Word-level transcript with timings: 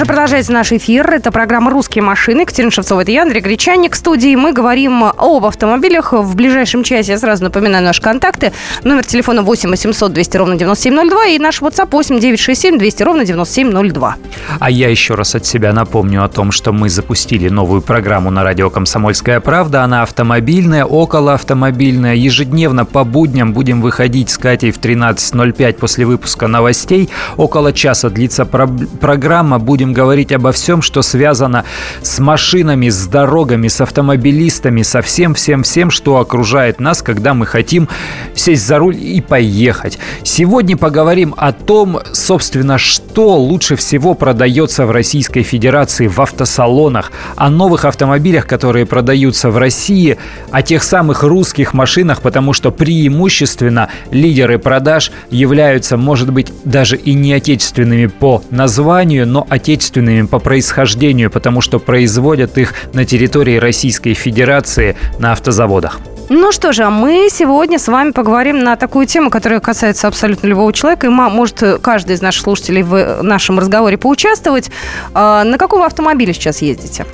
Же, 0.00 0.06
продолжается 0.06 0.50
наш 0.50 0.72
эфир. 0.72 1.12
Это 1.12 1.30
программа 1.30 1.70
«Русские 1.70 2.02
машины». 2.02 2.40
Екатерина 2.40 2.70
Шевцова, 2.70 3.02
это 3.02 3.10
я, 3.10 3.20
Андрей 3.20 3.42
Гречаник. 3.42 3.92
В 3.92 3.98
студии 3.98 4.34
мы 4.34 4.54
говорим 4.54 5.04
об 5.04 5.44
автомобилях. 5.44 6.14
В 6.14 6.34
ближайшем 6.36 6.84
часе 6.84 7.12
я 7.12 7.18
сразу 7.18 7.44
напоминаю 7.44 7.84
наши 7.84 8.00
контакты. 8.00 8.54
Номер 8.82 9.04
телефона 9.04 9.42
8 9.42 9.68
800 9.68 10.10
200 10.10 10.36
ровно 10.38 10.56
9702 10.56 11.26
и 11.26 11.38
наш 11.38 11.60
WhatsApp 11.60 11.88
8 11.90 12.18
967 12.18 12.78
200 12.78 13.02
ровно 13.02 13.26
9702. 13.26 14.16
А 14.58 14.70
я 14.70 14.88
еще 14.88 15.16
раз 15.16 15.34
от 15.34 15.44
себя 15.44 15.74
напомню 15.74 16.24
о 16.24 16.28
том, 16.30 16.50
что 16.50 16.72
мы 16.72 16.88
запустили 16.88 17.50
новую 17.50 17.82
программу 17.82 18.30
на 18.30 18.42
радио 18.42 18.70
«Комсомольская 18.70 19.40
правда». 19.40 19.84
Она 19.84 20.02
автомобильная, 20.02 20.86
околоавтомобильная. 20.86 22.14
Ежедневно 22.14 22.86
по 22.86 23.04
будням 23.04 23.52
будем 23.52 23.82
выходить 23.82 24.30
с 24.30 24.38
Катей 24.38 24.70
в 24.70 24.80
13.05 24.80 25.74
после 25.74 26.06
выпуска 26.06 26.46
новостей. 26.46 27.10
Около 27.36 27.74
часа 27.74 28.08
длится 28.08 28.46
про- 28.46 28.66
программа 28.66 29.58
будем 29.58 29.89
говорить 29.92 30.32
обо 30.32 30.52
всем, 30.52 30.82
что 30.82 31.02
связано 31.02 31.64
с 32.02 32.18
машинами, 32.18 32.88
с 32.88 33.06
дорогами, 33.06 33.68
с 33.68 33.80
автомобилистами, 33.80 34.82
со 34.82 35.02
всем-всем-всем, 35.02 35.90
что 35.90 36.18
окружает 36.18 36.80
нас, 36.80 37.02
когда 37.02 37.34
мы 37.34 37.46
хотим 37.46 37.88
сесть 38.34 38.66
за 38.66 38.78
руль 38.78 38.96
и 38.96 39.20
поехать. 39.20 39.98
Сегодня 40.22 40.76
поговорим 40.76 41.34
о 41.36 41.52
том, 41.52 42.00
собственно, 42.12 42.78
что 42.78 43.36
лучше 43.36 43.76
всего 43.76 44.14
продается 44.14 44.86
в 44.86 44.90
Российской 44.90 45.42
Федерации 45.42 46.06
в 46.06 46.20
автосалонах, 46.20 47.12
о 47.36 47.50
новых 47.50 47.84
автомобилях, 47.84 48.46
которые 48.46 48.86
продаются 48.86 49.50
в 49.50 49.58
России, 49.58 50.18
о 50.50 50.62
тех 50.62 50.82
самых 50.82 51.22
русских 51.22 51.74
машинах, 51.74 52.22
потому 52.22 52.52
что 52.52 52.70
преимущественно 52.70 53.88
лидеры 54.10 54.58
продаж 54.58 55.12
являются, 55.30 55.96
может 55.96 56.32
быть, 56.32 56.52
даже 56.64 56.96
и 56.96 57.14
не 57.14 57.32
отечественными 57.32 58.06
по 58.06 58.42
названию, 58.50 59.26
но 59.26 59.46
отечественными 59.48 59.79
по 60.28 60.38
происхождению, 60.38 61.30
потому 61.30 61.60
что 61.60 61.78
производят 61.78 62.58
их 62.58 62.74
на 62.92 63.04
территории 63.04 63.56
Российской 63.56 64.14
Федерации 64.14 64.96
на 65.18 65.32
автозаводах. 65.32 66.00
Ну 66.32 66.52
что 66.52 66.72
же, 66.72 66.88
мы 66.90 67.28
сегодня 67.28 67.80
с 67.80 67.88
вами 67.88 68.12
поговорим 68.12 68.60
на 68.60 68.76
такую 68.76 69.06
тему, 69.06 69.30
которая 69.30 69.58
касается 69.58 70.06
абсолютно 70.06 70.46
любого 70.46 70.72
человека, 70.72 71.08
и 71.08 71.10
может 71.10 71.60
каждый 71.82 72.14
из 72.14 72.22
наших 72.22 72.44
слушателей 72.44 72.84
в 72.84 73.20
нашем 73.22 73.58
разговоре 73.58 73.98
поучаствовать. 73.98 74.70
А, 75.12 75.42
на 75.42 75.58
каком 75.58 75.82
автомобиле 75.82 76.32
сейчас 76.32 76.62
ездите? 76.62 77.04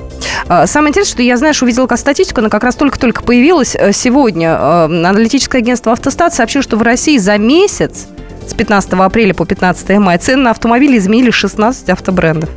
А, 0.48 0.66
самое 0.66 0.90
интересное, 0.90 1.14
что 1.14 1.22
я, 1.22 1.38
знаешь, 1.38 1.62
увидела 1.62 1.88
статистику, 1.96 2.40
она 2.40 2.50
как 2.50 2.62
раз 2.62 2.74
только-только 2.74 3.22
появилась 3.22 3.74
э, 3.74 3.92
сегодня. 3.92 4.54
А, 4.58 4.84
аналитическое 4.84 5.62
агентство 5.62 5.92
«Автостат» 5.92 6.34
сообщило, 6.34 6.62
что 6.62 6.76
в 6.76 6.82
России 6.82 7.16
за 7.16 7.38
месяц 7.38 8.08
с 8.46 8.54
15 8.54 8.92
апреля 8.94 9.34
по 9.34 9.44
15 9.44 9.98
мая 9.98 10.18
цены 10.18 10.42
на 10.44 10.50
автомобили 10.50 10.98
изменили 10.98 11.30
16 11.30 11.90
автобрендов 11.90 12.50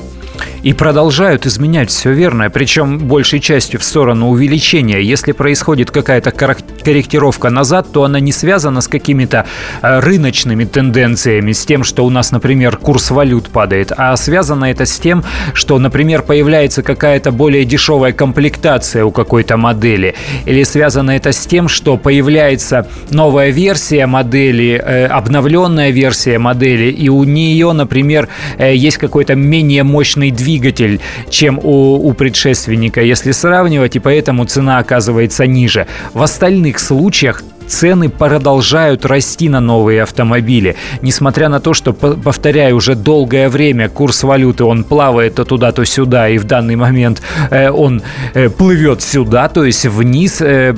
и 0.64 0.74
продолжают 0.74 1.46
изменять 1.46 1.90
все 1.90 2.12
верное, 2.12 2.50
причем 2.50 3.00
большей 3.00 3.40
частью 3.40 3.80
в 3.80 3.84
сторону 3.84 4.30
увеличения. 4.30 5.02
Если 5.02 5.32
происходит 5.32 5.92
какая-то 5.92 6.32
корректировка 6.32 7.50
назад, 7.50 7.92
то 7.92 8.04
она 8.04 8.20
не 8.20 8.32
связана 8.32 8.82
с 8.82 8.88
какими-то 8.88 9.46
э, 9.82 10.00
рыночными 10.00 10.66
тенденциями, 10.66 11.52
с 11.52 11.66
тем, 11.66 11.84
что 11.84 12.06
у 12.06 12.10
нас, 12.10 12.32
например, 12.32 12.78
курс 12.78 13.12
валют 13.12 13.50
падает, 13.50 13.92
а 13.96 14.16
связано 14.18 14.66
это 14.66 14.86
с 14.86 15.00
тем, 15.00 15.24
что, 15.54 15.80
например, 15.80 16.24
появляется 16.24 16.84
какая-то 16.84 17.32
более 17.32 17.66
дешевая 17.66 18.12
комплектация 18.12 19.06
у 19.06 19.12
какой-то 19.12 19.58
модели, 19.58 20.16
или 20.46 20.64
связано 20.64 21.12
это 21.12 21.32
с 21.32 21.46
тем, 21.46 21.68
что 21.68 21.98
появляется 21.98 22.88
новая 23.10 23.50
версия 23.50 24.06
модели, 24.06 24.82
э, 24.84 25.06
обновленная 25.06 25.92
версия 25.92 26.38
модели, 26.38 26.92
и 26.92 27.10
у 27.10 27.24
нее, 27.24 27.72
например, 27.72 28.28
э, 28.58 28.76
есть 28.76 28.98
какой-то 28.98 29.36
менее 29.36 29.84
мощный 29.84 30.32
двигатель, 30.32 30.49
двигатель, 30.50 31.00
чем 31.30 31.60
у, 31.62 32.08
у 32.08 32.14
предшественника, 32.14 33.02
если 33.02 33.32
сравнивать, 33.34 33.96
и 33.96 34.00
поэтому 34.00 34.46
цена 34.46 34.80
оказывается 34.80 35.46
ниже. 35.46 35.86
В 36.14 36.24
остальных 36.24 36.80
случаях 36.80 37.44
цены 37.68 38.10
продолжают 38.10 39.06
расти 39.06 39.48
на 39.48 39.60
новые 39.60 40.02
автомобили. 40.02 40.76
Несмотря 41.04 41.50
на 41.50 41.60
то, 41.60 41.76
что, 41.76 41.94
повторяю, 41.94 42.76
уже 42.76 42.96
долгое 42.96 43.48
время 43.48 43.90
курс 43.90 44.24
валюты, 44.24 44.64
он 44.64 44.84
плавает 44.84 45.36
то 45.36 45.46
туда, 45.46 45.72
то 45.72 45.86
сюда, 45.86 46.30
и 46.30 46.40
в 46.40 46.46
данный 46.46 46.76
момент 46.76 47.22
э, 47.52 47.70
он 47.70 48.02
э, 48.34 48.50
плывет 48.50 49.04
сюда, 49.04 49.50
то 49.50 49.64
есть 49.64 49.86
вниз, 49.86 50.42
э, 50.42 50.76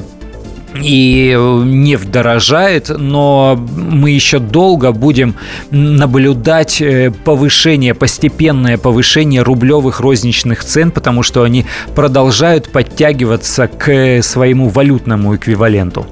и 0.76 1.36
э, 1.36 1.62
нефть 1.66 2.12
дорожает, 2.12 2.90
но 2.90 3.60
мы 3.76 4.12
еще 4.12 4.40
долго 4.40 4.92
будем 4.92 5.36
наблюдать 5.70 6.82
э, 6.82 7.12
повышение, 7.12 7.94
постепенное 7.94 8.78
повышение 8.78 9.42
рублевых 9.42 10.00
розничных 10.00 10.64
цен, 10.64 10.92
потому 10.92 11.24
что 11.24 11.44
они 11.44 11.66
продолжают 11.96 12.72
подтягиваться 12.72 13.68
к 13.68 14.22
своему 14.22 14.70
валютному 14.70 15.36
эквиваленту. 15.36 16.06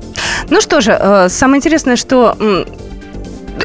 Ну 0.50 0.62
что 0.62 0.82
же, 0.82 0.98
э, 1.00 1.30
самое 1.30 1.58
интересное, 1.58 1.96
что 1.96 2.36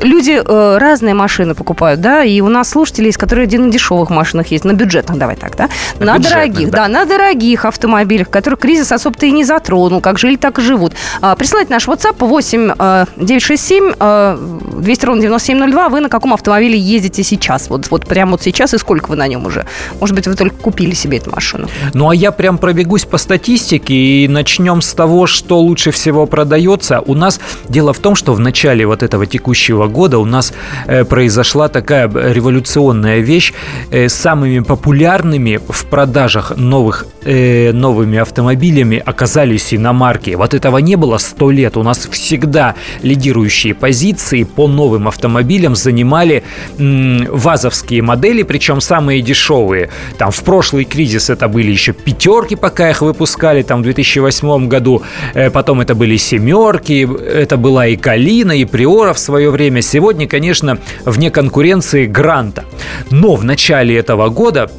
люди 0.03 0.43
э, 0.44 0.78
разные 0.78 1.15
машины 1.15 1.55
покупают, 1.55 2.00
да, 2.00 2.25
и 2.25 2.41
у 2.41 2.49
нас 2.49 2.71
слушатели 2.71 3.06
есть, 3.06 3.19
которые 3.19 3.47
на 3.59 3.71
дешевых 3.71 4.10
машинах 4.10 4.49
есть, 4.49 4.65
на 4.65 4.72
бюджетных, 4.72 5.19
давай 5.19 5.37
так, 5.37 5.56
да, 5.56 5.69
на, 5.99 6.15
на 6.15 6.19
дорогих, 6.19 6.71
да. 6.71 6.82
да, 6.82 6.88
на 6.88 7.05
дорогих 7.05 7.65
автомобилях, 7.65 8.31
которых 8.31 8.60
кризис 8.60 8.93
особо-то 8.93 9.27
и 9.27 9.31
не 9.31 9.44
затронул, 9.44 10.00
как 10.00 10.19
жили, 10.19 10.37
так 10.37 10.59
и 10.59 10.62
живут. 10.62 10.94
А, 11.21 11.34
присылайте 11.37 11.72
наш 11.72 11.87
WhatsApp 11.88 12.16
8 12.19 12.72
э, 12.78 13.06
967 13.16 13.93
э, 13.99 14.38
200 14.78 15.06
ровно 15.06 15.22
9702, 15.22 15.88
вы 15.88 16.00
на 16.00 16.09
каком 16.09 16.34
автомобиле 16.34 16.78
ездите 16.78 17.22
сейчас, 17.22 17.69
вот, 17.69 17.91
вот 17.91 18.06
прямо 18.06 18.32
вот 18.32 18.43
сейчас, 18.43 18.75
и 18.75 18.78
сколько 18.78 19.11
вы 19.11 19.16
на 19.16 19.26
нем 19.26 19.47
уже? 19.47 19.66
Может 20.00 20.15
быть, 20.16 20.26
вы 20.26 20.34
только 20.34 20.56
купили 20.56 20.94
себе 20.94 21.19
эту 21.19 21.31
машину? 21.31 21.69
Ну, 21.93 22.09
а 22.09 22.15
я 22.15 22.32
прям 22.32 22.59
пробегусь 22.59 23.05
по 23.05 23.19
статистике 23.19 23.94
и 23.94 24.28
начнем 24.28 24.81
с 24.81 24.93
того, 24.94 25.26
что 25.26 25.61
лучше 25.61 25.91
всего 25.91 26.26
продается. 26.26 27.00
У 27.00 27.15
нас 27.15 27.41
дело 27.69 27.93
в 27.93 27.99
том, 27.99 28.15
что 28.15 28.34
в 28.34 28.41
начале 28.41 28.87
вот 28.87 29.03
этого 29.03 29.26
текущего 29.26 29.84
года 29.89 30.19
у 30.19 30.25
нас 30.25 30.53
э, 30.87 31.05
произошла 31.05 31.69
такая 31.69 32.09
революционная 32.09 33.21
вещь. 33.21 33.53
Э, 33.91 34.09
самыми 34.09 34.61
популярными 34.61 35.61
в 35.69 35.84
продажах 35.87 36.56
новых, 36.56 37.06
э, 37.25 37.72
новыми 37.72 38.19
автомобилями 38.19 39.03
оказались 39.05 39.75
иномарки. 39.75 40.37
Вот 40.37 40.55
этого 40.55 40.78
не 40.78 40.97
было 40.97 41.19
сто 41.19 41.50
лет. 41.50 41.77
У 41.77 41.83
нас 41.83 42.09
всегда 42.11 42.75
лидирующие 43.03 43.75
позиции 43.75 44.44
по 44.44 44.69
новым 44.69 45.09
автомобилям 45.09 45.75
занимали 45.77 46.43
вазовские 46.78 48.03
модели, 48.03 48.43
причем 48.43 48.81
самые 48.81 49.23
дешевые. 49.23 49.89
Там 50.19 50.31
в 50.31 50.43
прошлый 50.43 50.84
кризис 50.84 51.31
это 51.31 51.49
были 51.49 51.71
еще 51.71 51.93
пятерки, 51.93 52.56
пока 52.56 52.91
их 52.91 53.03
выпускали, 53.03 53.62
там 53.62 53.81
в 53.81 53.83
2008 53.83 54.69
году. 54.69 55.03
Потом 55.53 55.81
это 55.81 55.94
были 55.94 56.17
семерки, 56.17 57.09
это 57.25 57.56
была 57.56 57.87
и 57.87 57.97
Калина, 57.97 58.53
и 58.53 58.65
Приора 58.65 59.12
в 59.12 59.19
свое 59.19 59.50
время 59.50 59.63
сегодня, 59.82 60.26
конечно, 60.26 60.78
вне 61.04 61.30
конкуренции 61.30 62.06
Гранта. 62.06 62.64
Но 63.10 63.34
в 63.34 63.44
начале 63.44 63.97
этого 63.97 64.28
года 64.28 64.70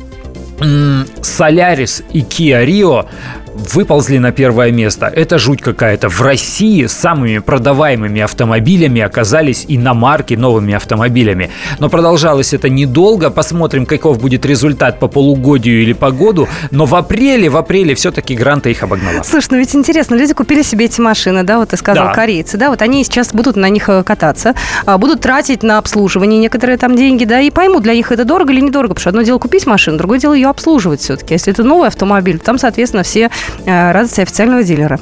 Солярис 1.22 2.04
и 2.14 2.22
Kia 2.22 2.66
Rio 2.66 3.08
выползли 3.56 4.18
на 4.18 4.32
первое 4.32 4.72
место. 4.72 5.08
Это 5.08 5.40
жуть 5.40 5.62
какая-то. 5.62 6.10
В 6.10 6.22
России 6.22 6.86
самыми 6.86 7.40
продаваемыми 7.40 8.22
автомобилями 8.22 9.02
оказались 9.02 9.66
иномарки 9.68 10.34
новыми 10.34 10.74
автомобилями. 10.74 11.50
Но 11.80 11.90
продолжалось 11.90 12.54
это 12.54 12.70
недолго. 12.70 13.30
Посмотрим, 13.30 13.86
каков 13.86 14.20
будет 14.20 14.46
результат 14.46 15.00
по 15.00 15.08
полугодию 15.08 15.82
или 15.82 15.94
по 15.94 16.12
году. 16.12 16.48
Но 16.72 16.86
в 16.86 16.96
апреле, 16.96 17.50
в 17.50 17.58
апреле 17.58 17.96
все-таки 17.96 18.36
Гранта 18.36 18.70
их 18.70 18.84
обогнала. 18.84 19.24
Слушай, 19.24 19.48
ну 19.52 19.58
ведь 19.58 19.76
интересно, 19.76 20.16
люди 20.16 20.34
купили 20.34 20.62
себе 20.62 20.86
эти 20.86 21.00
машины, 21.00 21.44
да, 21.44 21.58
вот 21.58 21.70
ты 21.70 21.78
сказал, 21.78 22.08
да. 22.08 22.14
корейцы, 22.14 22.58
да, 22.58 22.70
вот 22.70 22.82
они 22.82 23.04
сейчас 23.04 23.34
будут 23.34 23.56
на 23.56 23.70
них 23.70 23.88
э, 23.90 24.04
кататься, 24.04 24.56
а, 24.86 24.98
будут 24.98 25.22
тратить 25.22 25.64
на 25.64 25.78
обслуживание 25.78 26.40
некоторые 26.40 26.78
там 26.78 26.96
деньги, 26.96 27.26
да, 27.26 27.40
и 27.40 27.50
поймут, 27.50 27.84
для 27.84 27.94
них 27.94 28.12
это 28.12 28.26
дорого 28.26 28.52
или 28.52 28.62
недорого, 28.62 28.94
потому 28.94 29.02
что 29.02 29.10
одно 29.10 29.22
дело 29.22 29.40
купить 29.40 29.66
машину, 29.66 29.98
другое 29.98 30.20
дело 30.20 30.34
ее 30.34 30.50
обслуживать 30.50 31.02
все-таки. 31.02 31.34
Если 31.34 31.54
это 31.54 31.64
новый 31.64 31.88
автомобиль, 31.88 32.40
там, 32.40 32.58
соответственно, 32.58 33.04
все 33.04 33.30
радости 33.66 34.22
официального 34.22 34.64
дилера. 34.64 35.00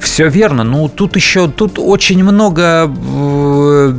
Все 0.00 0.28
верно. 0.28 0.64
Ну, 0.64 0.88
тут 0.88 1.16
еще, 1.16 1.48
тут 1.48 1.78
очень 1.78 2.22
много, 2.22 2.84
э, 2.86 3.94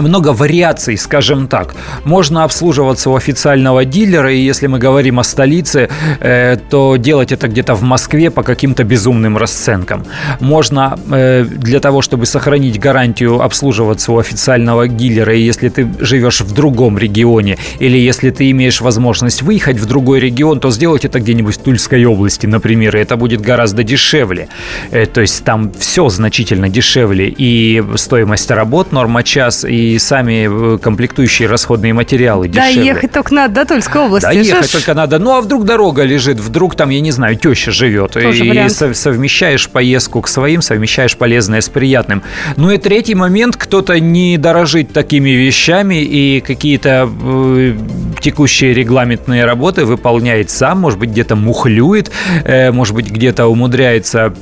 много 0.00 0.32
вариаций, 0.32 0.96
скажем 0.96 1.48
так. 1.48 1.74
Можно 2.04 2.44
обслуживаться 2.44 3.10
у 3.10 3.16
официального 3.16 3.84
дилера, 3.84 4.32
и 4.32 4.38
если 4.38 4.66
мы 4.66 4.78
говорим 4.78 5.18
о 5.18 5.24
столице, 5.24 5.88
э, 6.20 6.56
то 6.70 6.96
делать 6.96 7.32
это 7.32 7.48
где-то 7.48 7.74
в 7.74 7.82
Москве 7.82 8.30
по 8.30 8.42
каким-то 8.42 8.84
безумным 8.84 9.36
расценкам. 9.36 10.04
Можно 10.40 10.98
для 11.06 11.80
того, 11.80 12.02
чтобы 12.02 12.26
сохранить 12.26 12.78
гарантию 12.78 13.42
обслуживаться 13.42 14.12
у 14.12 14.18
официального 14.18 14.88
дилера, 14.88 15.34
и 15.34 15.40
если 15.40 15.68
ты 15.68 15.88
живешь 16.00 16.40
в 16.40 16.52
другом 16.54 16.98
регионе, 16.98 17.58
или 17.78 17.98
если 17.98 18.30
ты 18.30 18.50
имеешь 18.50 18.80
возможность 18.80 19.42
выехать 19.42 19.78
в 19.78 19.86
другой 19.86 20.20
регион, 20.20 20.60
то 20.60 20.70
сделать 20.70 21.04
это 21.04 21.20
где-нибудь 21.20 21.56
в 21.56 21.58
Тульской 21.58 22.04
области, 22.04 22.46
например, 22.46 22.96
и 22.96 23.00
это 23.00 23.16
будет 23.20 23.40
гораздо 23.40 23.84
дешевле. 23.84 24.48
Э, 24.90 25.06
то 25.06 25.20
есть 25.20 25.44
там 25.44 25.70
все 25.78 26.08
значительно 26.08 26.68
дешевле. 26.68 27.28
И 27.28 27.82
стоимость 27.94 28.50
работ, 28.50 28.90
норма 28.92 29.22
час, 29.22 29.64
и 29.64 29.98
сами 29.98 30.74
э, 30.74 30.78
комплектующие 30.78 31.46
расходные 31.48 31.92
материалы 31.92 32.48
дешевле. 32.48 32.74
Да, 32.74 32.80
ехать 32.80 33.12
только 33.12 33.34
надо 33.34 33.54
до 33.54 33.66
Тульской 33.66 34.02
области. 34.02 34.26
Да, 34.26 34.32
ехать 34.32 34.72
только 34.72 34.94
надо. 34.94 35.18
Ну, 35.18 35.36
а 35.36 35.40
вдруг 35.40 35.64
дорога 35.64 36.02
лежит, 36.02 36.40
вдруг 36.40 36.74
там, 36.74 36.90
я 36.90 37.00
не 37.00 37.12
знаю, 37.12 37.36
теща 37.36 37.70
живет. 37.70 38.12
Тоже 38.12 38.44
и 38.44 38.48
вариант. 38.48 38.72
совмещаешь 38.72 39.68
поездку 39.68 40.22
к 40.22 40.28
своим, 40.28 40.62
совмещаешь 40.62 41.16
полезное 41.16 41.60
с 41.60 41.68
приятным. 41.68 42.22
Ну 42.56 42.70
и 42.70 42.78
третий 42.78 43.14
момент, 43.14 43.56
кто-то 43.56 44.00
не 44.00 44.38
дорожит 44.38 44.92
такими 44.92 45.30
вещами 45.30 46.02
и 46.02 46.40
какие-то 46.40 47.08
э, 47.22 47.74
текущие 48.20 48.74
регламентные 48.74 49.44
работы 49.44 49.84
выполняет 49.84 50.50
сам, 50.50 50.78
может 50.80 50.98
быть, 50.98 51.10
где-то 51.10 51.36
мухлюет, 51.36 52.10
э, 52.44 52.70
может 52.72 52.94
быть, 52.94 53.09
где-то 53.10 53.46
умудряется 53.46 54.32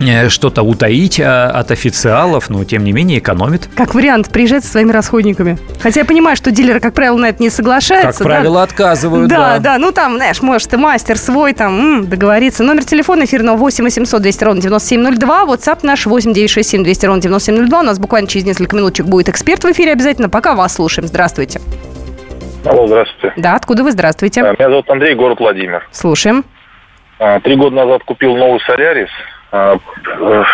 Э, 0.00 0.28
что-то 0.28 0.62
утаить 0.62 1.20
а, 1.20 1.50
от 1.50 1.70
официалов, 1.70 2.50
но 2.50 2.64
тем 2.64 2.84
не 2.84 2.92
менее 2.92 3.18
экономит. 3.18 3.68
Как 3.74 3.94
вариант, 3.94 4.30
приезжать 4.30 4.64
со 4.64 4.70
своими 4.70 4.92
расходниками. 4.92 5.58
Хотя 5.80 6.00
я 6.00 6.06
понимаю, 6.06 6.36
что 6.36 6.50
дилеры, 6.50 6.78
как 6.80 6.94
правило, 6.94 7.16
на 7.16 7.28
это 7.30 7.42
не 7.42 7.50
соглашаются. 7.50 8.18
Как 8.18 8.26
правило, 8.26 8.56
да? 8.56 8.62
отказывают. 8.62 9.28
Да, 9.28 9.54
да, 9.54 9.58
да. 9.58 9.78
Ну 9.78 9.90
там, 9.90 10.16
знаешь, 10.16 10.40
может, 10.40 10.72
и 10.72 10.76
мастер 10.76 11.18
свой, 11.18 11.52
там, 11.52 11.80
м, 11.80 12.08
договориться. 12.08 12.62
Номер 12.62 12.84
телефона 12.84 13.24
эфирного 13.24 13.56
8 13.56 13.84
800 13.84 14.22
200 14.22 14.44
ровно 14.44 14.62
9702. 14.62 15.44
WhatsApp 15.44 15.80
наш 15.82 16.06
8 16.06 16.32
967 16.32 16.84
200 16.84 17.06
ровно 17.06 17.22
9702. 17.22 17.80
У 17.80 17.82
нас 17.82 17.98
буквально 17.98 18.28
через 18.28 18.46
несколько 18.46 18.76
минуточек 18.76 19.06
будет 19.06 19.28
эксперт 19.28 19.64
в 19.64 19.72
эфире 19.72 19.92
обязательно. 19.92 20.28
Пока 20.28 20.54
вас 20.54 20.74
слушаем. 20.74 21.08
Здравствуйте. 21.08 21.60
Алло, 22.64 22.86
здравствуйте. 22.86 23.32
Да, 23.36 23.54
откуда 23.54 23.82
вы? 23.82 23.92
Здравствуйте. 23.92 24.42
Меня 24.42 24.70
зовут 24.70 24.88
Андрей, 24.90 25.14
город 25.14 25.38
Владимир. 25.40 25.88
Слушаем. 25.90 26.44
А, 27.18 27.40
три 27.40 27.56
года 27.56 27.76
назад 27.76 28.02
купил 28.04 28.36
новый 28.36 28.60
Солярис. 28.60 29.10
А, 29.50 29.76
э, 29.76 30.44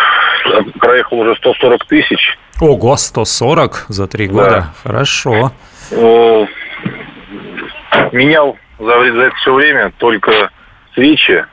проехал 0.79 1.19
уже 1.19 1.35
140 1.35 1.85
тысяч. 1.85 2.37
Ого, 2.59 2.95
140 2.95 3.85
за 3.89 4.07
три 4.07 4.27
года. 4.27 4.49
Да. 4.49 4.73
Хорошо. 4.83 5.51
Э, 5.91 6.45
менял 8.11 8.57
за, 8.79 8.85
за 8.85 9.21
это 9.21 9.35
все 9.35 9.53
время 9.53 9.91
только 9.97 10.49
свечи 10.93 11.45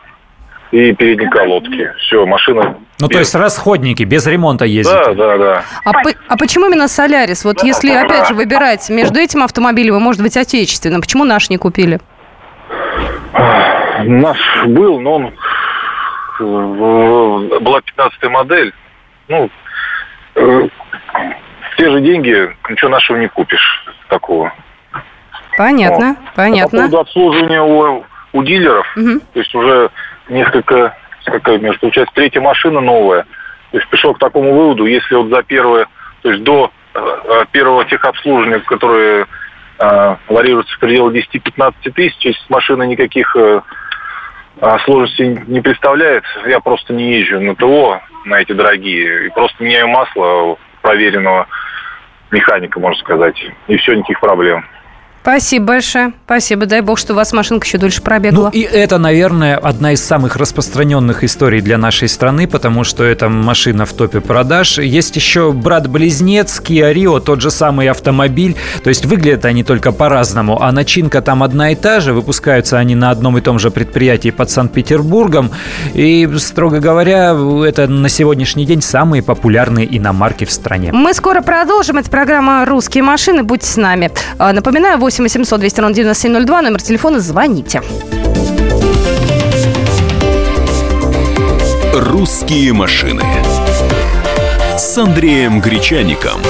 и 0.70 0.92
передние 0.92 1.28
колодки. 1.28 1.92
Все, 1.98 2.24
машина... 2.24 2.76
Ну, 2.98 3.08
без... 3.08 3.14
то 3.14 3.18
есть 3.18 3.34
расходники, 3.34 4.04
без 4.04 4.26
ремонта 4.26 4.64
ездят. 4.64 5.14
Да, 5.16 5.36
да, 5.36 5.38
да. 5.38 5.64
А, 5.84 5.92
по, 5.92 6.10
а 6.28 6.36
почему 6.38 6.66
именно 6.66 6.88
Солярис? 6.88 7.44
Вот 7.44 7.62
если, 7.62 7.90
опять 7.90 8.28
же, 8.28 8.34
выбирать 8.34 8.88
между 8.88 9.18
этим 9.18 9.42
автомобилем 9.42 9.96
и, 9.96 9.98
может 9.98 10.22
быть, 10.22 10.36
отечественным, 10.36 11.02
почему 11.02 11.24
наш 11.24 11.50
не 11.50 11.58
купили? 11.58 12.00
Наш 14.04 14.38
был, 14.66 15.00
но 15.00 15.14
он 15.14 15.32
была 17.60 17.80
15 17.80 18.22
модель. 18.24 18.72
Ну, 19.28 19.50
э, 20.34 20.68
те 21.76 21.90
же 21.90 22.00
деньги, 22.00 22.54
ничего 22.68 22.90
нашего 22.90 23.16
не 23.16 23.28
купишь 23.28 23.84
такого. 24.08 24.52
Понятно, 25.56 26.16
вот. 26.18 26.34
понятно. 26.34 26.62
А 26.62 26.82
по 26.82 26.88
поводу 26.88 26.98
обслуживания 26.98 27.62
у, 27.62 28.04
у 28.32 28.42
дилеров, 28.42 28.86
угу. 28.96 29.20
то 29.32 29.38
есть 29.38 29.54
уже 29.54 29.90
несколько, 30.28 30.96
какая, 31.24 31.58
между 31.58 31.80
получается, 31.80 32.14
третья 32.14 32.40
машина 32.40 32.80
новая. 32.80 33.24
То 33.70 33.78
есть 33.78 33.88
пришел 33.88 34.14
к 34.14 34.18
такому 34.18 34.54
выводу, 34.54 34.86
если 34.86 35.14
вот 35.14 35.28
за 35.28 35.42
первое, 35.42 35.86
то 36.22 36.30
есть 36.30 36.42
до 36.42 36.70
э, 36.94 37.44
первого 37.52 37.84
техобслуживания, 37.84 38.60
которое 38.60 39.26
э, 39.78 40.16
варьируется 40.28 40.74
в 40.74 40.78
пределах 40.78 41.14
10-15 41.14 41.74
тысяч, 41.94 42.24
если 42.24 42.40
машина 42.48 42.82
никаких 42.84 43.34
э, 43.36 43.60
а, 43.60 43.62
сложности 44.84 45.22
не 45.46 45.60
представляет. 45.60 46.24
Я 46.46 46.60
просто 46.60 46.94
не 46.94 47.18
езжу 47.18 47.40
на 47.40 47.56
ТО, 47.56 48.00
на 48.24 48.40
эти 48.40 48.52
дорогие, 48.52 49.26
и 49.26 49.30
просто 49.30 49.62
меняю 49.62 49.88
масло 49.88 50.56
проверенного 50.82 51.48
механика, 52.30 52.78
можно 52.78 53.00
сказать. 53.00 53.36
И 53.66 53.76
все, 53.76 53.94
никаких 53.94 54.20
проблем. 54.20 54.64
Спасибо 55.22 55.66
большое. 55.66 56.12
Спасибо. 56.24 56.66
Дай 56.66 56.80
бог, 56.80 56.98
что 56.98 57.12
у 57.12 57.16
вас 57.16 57.32
машинка 57.32 57.64
еще 57.64 57.78
дольше 57.78 58.02
пробегала. 58.02 58.46
Ну, 58.46 58.50
и 58.50 58.62
это, 58.62 58.98
наверное, 58.98 59.56
одна 59.56 59.92
из 59.92 60.04
самых 60.04 60.34
распространенных 60.34 61.22
историй 61.22 61.60
для 61.60 61.78
нашей 61.78 62.08
страны, 62.08 62.48
потому 62.48 62.82
что 62.82 63.04
эта 63.04 63.28
машина 63.28 63.86
в 63.86 63.92
топе 63.92 64.20
продаж. 64.20 64.78
Есть 64.78 65.14
еще 65.14 65.52
брат-близнец 65.52 66.60
Kia 66.60 66.92
Rio, 66.92 67.20
тот 67.20 67.40
же 67.40 67.52
самый 67.52 67.88
автомобиль. 67.88 68.56
То 68.82 68.88
есть 68.88 69.06
выглядят 69.06 69.44
они 69.44 69.62
только 69.62 69.92
по-разному, 69.92 70.60
а 70.60 70.72
начинка 70.72 71.22
там 71.22 71.44
одна 71.44 71.70
и 71.70 71.76
та 71.76 72.00
же. 72.00 72.12
Выпускаются 72.12 72.78
они 72.78 72.96
на 72.96 73.10
одном 73.10 73.38
и 73.38 73.40
том 73.40 73.60
же 73.60 73.70
предприятии 73.70 74.30
под 74.30 74.50
Санкт-Петербургом. 74.50 75.52
И, 75.94 76.28
строго 76.38 76.80
говоря, 76.80 77.36
это 77.64 77.86
на 77.86 78.08
сегодняшний 78.08 78.66
день 78.66 78.82
самые 78.82 79.22
популярные 79.22 79.96
иномарки 79.96 80.44
в 80.44 80.50
стране. 80.50 80.90
Мы 80.92 81.14
скоро 81.14 81.42
продолжим. 81.42 81.98
Это 81.98 82.10
программа 82.10 82.64
«Русские 82.64 83.04
машины». 83.04 83.44
Будьте 83.44 83.68
с 83.68 83.76
нами. 83.76 84.10
А, 84.38 84.52
напоминаю, 84.52 84.98
8 85.12 85.24
8 85.24 85.40
800 85.44 85.60
200 85.60 85.80
ровно 85.80 85.94
9702, 85.94 86.62
номер 86.62 86.80
телефона, 86.80 87.20
звоните. 87.20 87.82
«Русские 91.94 92.72
машины» 92.72 93.22
с 94.78 94.96
Андреем 94.96 95.60
Гречаником. 95.60 96.40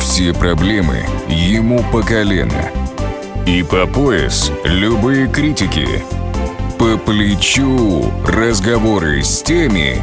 Все 0.00 0.34
проблемы 0.34 1.06
ему 1.28 1.84
по 1.92 2.02
колено. 2.02 2.70
И 3.46 3.62
по 3.62 3.86
пояс 3.86 4.50
любые 4.64 5.28
критики. 5.28 5.86
По 6.76 6.98
плечу 6.98 8.10
разговоры 8.26 9.22
с 9.22 9.42
теми, 9.42 10.02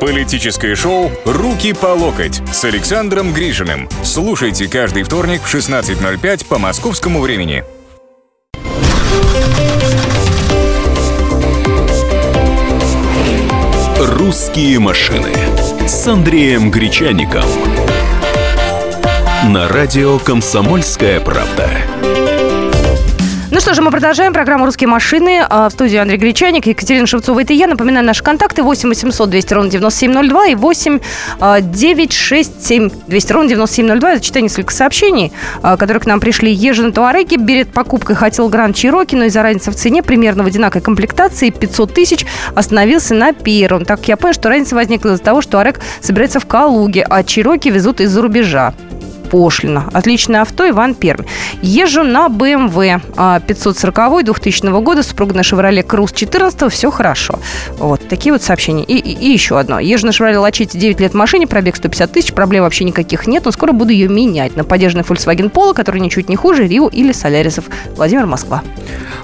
Политическое 0.00 0.74
шоу 0.74 1.10
«Руки 1.24 1.72
по 1.72 1.86
локоть» 1.86 2.42
с 2.52 2.64
Александром 2.64 3.32
Грижиным. 3.32 3.88
Слушайте 4.04 4.68
каждый 4.68 5.02
вторник 5.02 5.42
в 5.42 5.54
16.05 5.54 6.46
по 6.46 6.58
московскому 6.58 7.20
времени. 7.20 7.64
«Русские 13.98 14.78
машины» 14.78 15.32
с 15.86 16.06
Андреем 16.06 16.70
Гречаником. 16.70 17.44
На 19.48 19.68
радио 19.68 20.18
«Комсомольская 20.18 21.20
правда». 21.20 22.35
Ну 23.56 23.62
что 23.62 23.72
же, 23.72 23.80
мы 23.80 23.90
продолжаем 23.90 24.34
программу 24.34 24.66
«Русские 24.66 24.86
машины». 24.86 25.40
А, 25.48 25.70
в 25.70 25.72
студии 25.72 25.96
Андрей 25.96 26.18
Гречаник, 26.18 26.66
Екатерина 26.66 27.06
Шевцова. 27.06 27.40
Это 27.40 27.54
я. 27.54 27.66
Напоминаю, 27.66 28.04
наши 28.04 28.22
контакты 28.22 28.62
8 28.62 28.86
800 28.90 29.30
200 29.30 29.54
ровно 29.54 29.70
9702 29.70 30.46
и 30.48 30.54
8 30.54 31.00
967 31.62 32.90
200 33.06 33.32
ровно 33.32 33.48
9702. 33.48 34.10
Я 34.10 34.16
зачитаю 34.16 34.42
несколько 34.42 34.74
сообщений, 34.74 35.32
а, 35.62 35.78
которые 35.78 36.02
к 36.02 36.06
нам 36.06 36.20
пришли. 36.20 36.52
Ежин 36.52 36.92
Туареги 36.92 37.36
берет 37.36 37.72
покупкой 37.72 38.14
хотел 38.14 38.50
Гранд 38.50 38.76
Чироки, 38.76 39.14
но 39.14 39.24
из-за 39.24 39.42
разницы 39.42 39.70
в 39.70 39.74
цене 39.74 40.02
примерно 40.02 40.42
в 40.42 40.46
одинаковой 40.48 40.82
комплектации 40.82 41.48
500 41.48 41.94
тысяч 41.94 42.26
остановился 42.54 43.14
на 43.14 43.32
первом. 43.32 43.86
Так 43.86 44.06
я 44.06 44.18
понял, 44.18 44.34
что 44.34 44.50
разница 44.50 44.74
возникла 44.74 45.14
из-за 45.14 45.22
того, 45.22 45.40
что 45.40 45.52
Туарек 45.52 45.80
собирается 46.02 46.40
в 46.40 46.46
Калуге, 46.46 47.06
а 47.08 47.24
Чироки 47.24 47.70
везут 47.70 48.02
из-за 48.02 48.20
рубежа 48.20 48.74
пошлина. 49.36 49.84
Отличное 49.92 50.40
авто, 50.40 50.66
Иван 50.66 50.94
Пермь. 50.94 51.26
Езжу 51.60 52.02
на 52.02 52.28
BMW 52.28 53.02
540 53.46 54.24
2000 54.24 54.80
года, 54.80 55.02
супруга 55.02 55.34
на 55.34 55.40
Chevrolet 55.40 55.86
Cruze 55.86 56.14
14 56.14 56.72
все 56.72 56.90
хорошо. 56.90 57.38
Вот, 57.78 58.00
такие 58.08 58.32
вот 58.32 58.42
сообщения. 58.42 58.82
И, 58.82 58.96
и, 58.96 59.12
и 59.12 59.30
еще 59.30 59.58
одно. 59.58 59.78
Езжу 59.78 60.06
на 60.06 60.10
Chevrolet 60.10 60.42
Lachete 60.42 60.78
9 60.78 61.00
лет 61.00 61.12
в 61.12 61.16
машине, 61.16 61.46
пробег 61.46 61.76
150 61.76 62.12
тысяч, 62.12 62.32
проблем 62.32 62.62
вообще 62.62 62.84
никаких 62.84 63.26
нет, 63.26 63.44
но 63.44 63.50
скоро 63.50 63.72
буду 63.72 63.92
ее 63.92 64.08
менять 64.08 64.56
на 64.56 64.64
поддержанный 64.64 65.04
Volkswagen 65.04 65.52
Polo, 65.52 65.74
который 65.74 66.00
ничуть 66.00 66.30
не 66.30 66.36
хуже 66.36 66.66
Рио 66.66 66.88
или 66.88 67.12
Солярисов. 67.12 67.66
Владимир 67.94 68.24
Москва. 68.24 68.62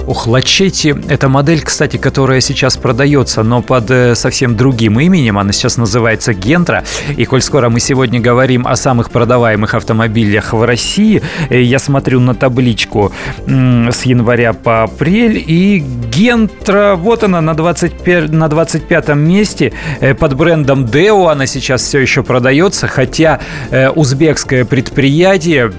Ух, 0.07 0.27
Лачетти– 0.27 0.95
это 1.09 1.29
модель, 1.29 1.63
кстати, 1.63 1.97
которая 1.97 2.41
сейчас 2.41 2.77
продается, 2.77 3.43
но 3.43 3.63
под 3.63 3.91
э, 3.91 4.15
совсем 4.15 4.57
другим 4.57 5.01
именем. 5.01 5.39
Она 5.39 5.53
сейчас 5.53 5.79
называется 5.79 6.35
Гентра. 6.35 6.85
И 7.17 7.25
коль 7.25 7.41
скоро 7.41 7.71
мы 7.71 7.81
сегодня 7.81 8.21
говорим 8.21 8.67
о 8.67 8.77
самых 8.77 9.11
продаваемых 9.11 9.75
автомобилях 9.75 10.02
автомобилях 10.03 10.53
в 10.53 10.65
России. 10.65 11.23
Я 11.51 11.79
смотрю 11.79 12.21
на 12.21 12.35
табличку 12.35 13.13
с 13.47 14.03
января 14.03 14.53
по 14.53 14.83
апрель, 14.83 15.43
и 15.47 15.83
Гентра, 16.13 16.95
вот 16.97 17.23
она 17.25 17.41
на, 17.41 17.55
25, 17.55 18.31
на 18.31 18.49
25 18.49 19.09
месте 19.15 19.73
под 20.19 20.35
брендом 20.35 20.85
Deo. 20.85 21.31
Она 21.31 21.47
сейчас 21.47 21.83
все 21.83 22.01
еще 22.01 22.23
продается, 22.23 22.89
хотя 22.89 23.41
узбекское 23.95 24.65
предприятие 24.65 25.73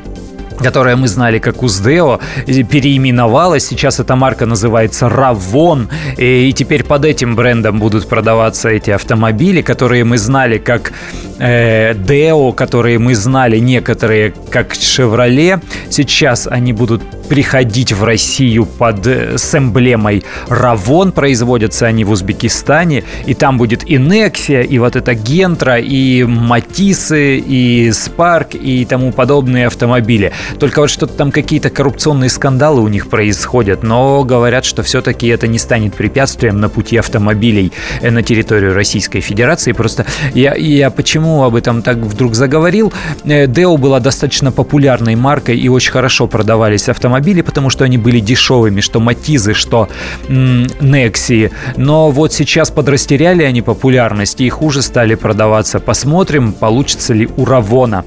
которое 0.63 0.95
мы 0.95 1.07
знали 1.07 1.39
как 1.39 1.61
Уздео, 1.61 2.19
переименовалась. 2.45 3.67
Сейчас 3.67 3.99
эта 3.99 4.15
марка 4.15 4.45
называется 4.45 5.09
Равон. 5.09 5.89
И 6.17 6.53
теперь 6.53 6.83
под 6.83 7.05
этим 7.05 7.35
брендом 7.35 7.79
будут 7.79 8.07
продаваться 8.07 8.69
эти 8.69 8.91
автомобили, 8.91 9.61
которые 9.61 10.03
мы 10.03 10.17
знали 10.17 10.57
как 10.57 10.93
э, 11.39 11.93
Deo, 11.93 12.53
которые 12.53 12.99
мы 12.99 13.15
знали 13.15 13.59
некоторые 13.59 14.33
как 14.49 14.73
Chevrolet. 14.73 15.61
Сейчас 15.89 16.47
они 16.47 16.73
будут 16.73 17.01
приходить 17.27 17.91
в 17.91 18.03
Россию 18.03 18.65
под 18.65 19.07
э, 19.07 19.37
с 19.37 19.55
эмблемой 19.55 20.23
Равон. 20.47 21.11
Производятся 21.11 21.87
они 21.87 22.03
в 22.03 22.11
Узбекистане. 22.11 23.03
И 23.25 23.33
там 23.33 23.57
будет 23.57 23.83
и 23.89 23.95
Nexia, 23.95 24.63
и 24.63 24.79
вот 24.79 24.95
эта 24.95 25.13
Гентра, 25.13 25.79
и 25.79 26.23
Матисы, 26.23 27.37
и 27.37 27.89
Spark, 27.89 28.57
и 28.57 28.85
тому 28.85 29.11
подобные 29.11 29.67
автомобили. 29.67 30.31
Только 30.59 30.81
вот 30.81 30.89
что-то 30.89 31.13
там 31.13 31.31
какие-то 31.31 31.69
коррупционные 31.69 32.29
скандалы 32.29 32.81
у 32.81 32.87
них 32.87 33.09
происходят, 33.09 33.83
но 33.83 34.23
говорят, 34.23 34.65
что 34.65 34.83
все-таки 34.83 35.27
это 35.27 35.47
не 35.47 35.57
станет 35.57 35.95
препятствием 35.95 36.59
на 36.59 36.69
пути 36.69 36.97
автомобилей 36.97 37.71
э, 38.01 38.11
на 38.11 38.23
территорию 38.23 38.73
Российской 38.73 39.19
Федерации. 39.19 39.71
Просто 39.71 40.05
я, 40.33 40.55
я 40.55 40.89
почему 40.89 41.43
об 41.43 41.55
этом 41.55 41.81
так 41.81 41.97
вдруг 41.97 42.35
заговорил? 42.35 42.93
Э, 43.25 43.47
была 43.77 43.99
достаточно 43.99 44.51
популярной 44.51 45.15
маркой 45.15 45.57
и 45.57 45.69
очень 45.69 45.91
хорошо 45.91 46.27
продавались 46.27 46.89
автомобили, 46.89 47.41
потому 47.41 47.69
что 47.69 47.85
они 47.85 47.97
были 47.97 48.19
дешевыми, 48.19 48.81
что 48.81 48.99
Матизы, 48.99 49.53
что 49.53 49.89
Некси. 50.29 51.51
Но 51.77 52.11
вот 52.11 52.33
сейчас 52.33 52.71
подрастеряли 52.71 53.43
они 53.43 53.61
популярность 53.61 54.41
и 54.41 54.49
хуже 54.49 54.81
стали 54.81 55.15
продаваться. 55.15 55.79
Посмотрим, 55.79 56.53
получится 56.53 57.13
ли 57.13 57.29
у 57.37 57.45
Равона. 57.45 58.05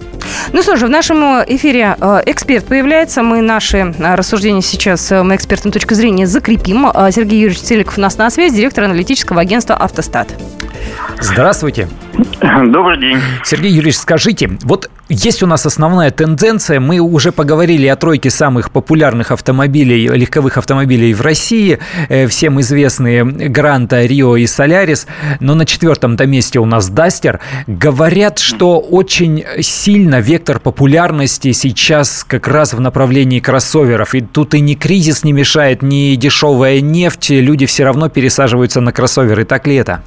Ну 0.52 0.62
же, 0.76 0.86
в 0.86 0.90
нашем 0.90 1.18
эфире 1.46 1.96
э, 2.00 2.22
эксперт 2.26 2.66
появляется. 2.66 3.22
Мы 3.22 3.40
наши 3.40 3.78
э, 3.78 4.14
рассуждения 4.14 4.60
сейчас 4.60 5.10
э, 5.10 5.22
мы 5.22 5.36
экспертной 5.36 5.72
точки 5.72 5.94
зрения 5.94 6.26
закрепим. 6.26 6.86
Сергей 7.10 7.40
Юрьевич 7.40 7.62
Целиков 7.62 7.96
у 7.96 8.00
нас 8.00 8.18
на 8.18 8.28
связи, 8.28 8.56
директор 8.56 8.84
аналитического 8.84 9.40
агентства 9.40 9.76
«Автостат». 9.76 10.28
Здравствуйте. 11.20 11.88
Добрый 12.66 12.98
день. 12.98 13.18
Сергей 13.44 13.70
Юрьевич, 13.70 13.96
скажите, 13.96 14.50
вот 14.62 14.90
есть 15.08 15.42
у 15.42 15.46
нас 15.46 15.66
основная 15.66 16.10
тенденция, 16.10 16.80
мы 16.80 16.98
уже 16.98 17.30
поговорили 17.30 17.86
о 17.86 17.96
тройке 17.96 18.30
самых 18.30 18.70
популярных 18.70 19.30
автомобилей, 19.30 20.08
легковых 20.08 20.56
автомобилей 20.56 21.12
в 21.14 21.20
России, 21.20 21.78
э, 22.08 22.26
всем 22.26 22.60
известные 22.60 23.24
Гранта, 23.24 24.04
Рио 24.04 24.36
и 24.36 24.46
Солярис, 24.46 25.06
но 25.40 25.54
на 25.54 25.66
четвертом-то 25.66 26.26
месте 26.26 26.58
у 26.58 26.64
нас 26.64 26.88
Дастер. 26.88 27.40
Говорят, 27.66 28.38
что 28.38 28.80
очень 28.80 29.44
сильно 29.60 30.20
вектор 30.20 30.58
популярности 30.58 31.52
сейчас 31.52 32.24
как 32.24 32.48
раз 32.48 32.72
в 32.72 32.80
направлении 32.80 33.40
кроссоверов, 33.40 34.14
и 34.14 34.22
тут 34.22 34.54
и 34.54 34.60
ни 34.60 34.74
кризис 34.74 35.22
не 35.22 35.32
мешает, 35.32 35.82
ни 35.82 36.14
дешевая 36.16 36.80
нефть, 36.80 37.30
люди 37.30 37.66
все 37.66 37.84
равно 37.84 38.08
пересаживаются 38.08 38.80
на 38.80 38.92
кроссоверы, 38.92 39.44
так 39.44 39.66
ли 39.66 39.76
это? 39.76 40.02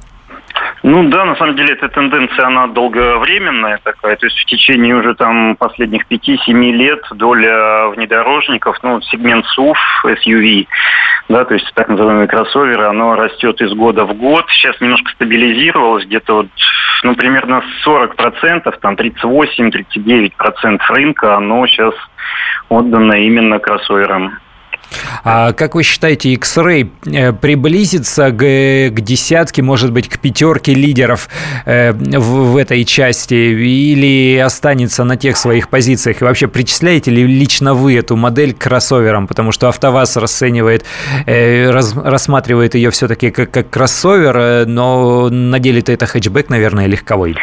Ну 0.82 1.10
да, 1.10 1.26
на 1.26 1.36
самом 1.36 1.56
деле 1.56 1.74
эта 1.74 1.88
тенденция, 1.90 2.46
она 2.46 2.66
долговременная 2.68 3.78
такая, 3.84 4.16
то 4.16 4.24
есть 4.26 4.38
в 4.38 4.46
течение 4.46 4.94
уже 4.94 5.14
там 5.14 5.56
последних 5.56 6.06
5-7 6.10 6.52
лет 6.72 7.00
доля 7.12 7.88
внедорожников, 7.88 8.78
ну, 8.82 8.98
сегмент 9.02 9.44
SUV, 9.58 9.74
SUV, 10.06 10.66
да, 11.28 11.44
то 11.44 11.52
есть 11.52 11.70
так 11.74 11.88
называемые 11.88 12.28
кроссоверы, 12.28 12.86
оно 12.86 13.14
растет 13.14 13.60
из 13.60 13.74
года 13.74 14.06
в 14.06 14.14
год, 14.14 14.46
сейчас 14.48 14.80
немножко 14.80 15.10
стабилизировалось, 15.12 16.06
где-то 16.06 16.34
вот, 16.34 16.48
ну, 17.02 17.14
примерно 17.14 17.62
40%, 17.84 18.74
там 18.80 18.94
38-39% 18.94 20.80
рынка, 20.88 21.36
оно 21.36 21.66
сейчас 21.66 21.94
отдано 22.70 23.12
именно 23.12 23.58
кроссоверам. 23.58 24.38
А 25.24 25.52
как 25.52 25.74
вы 25.74 25.82
считаете, 25.82 26.30
X-Ray 26.30 26.90
э, 27.06 27.32
приблизится 27.32 28.30
к, 28.30 28.38
к 28.38 29.00
десятке, 29.00 29.62
может 29.62 29.92
быть, 29.92 30.08
к 30.08 30.18
пятерке 30.18 30.74
лидеров 30.74 31.28
э, 31.64 31.92
в, 31.92 32.52
в 32.52 32.56
этой 32.56 32.84
части 32.84 33.34
или 33.34 34.38
останется 34.38 35.04
на 35.04 35.16
тех 35.16 35.36
своих 35.36 35.68
позициях? 35.68 36.20
И 36.20 36.24
вообще, 36.24 36.48
причисляете 36.48 37.10
ли 37.10 37.26
лично 37.26 37.74
вы 37.74 37.96
эту 37.96 38.16
модель 38.16 38.54
к 38.54 38.58
кроссоверам? 38.58 39.26
Потому 39.26 39.52
что 39.52 39.68
АвтоВАЗ 39.68 40.16
расценивает, 40.16 40.84
э, 41.26 41.70
раз, 41.70 41.94
рассматривает 41.96 42.74
ее 42.74 42.90
все-таки 42.90 43.30
как, 43.30 43.50
как 43.50 43.70
кроссовер, 43.70 44.66
но 44.66 45.28
на 45.28 45.58
деле-то 45.58 45.92
это 45.92 46.06
хэтчбэк, 46.06 46.48
наверное, 46.48 46.86
легковой. 46.86 47.36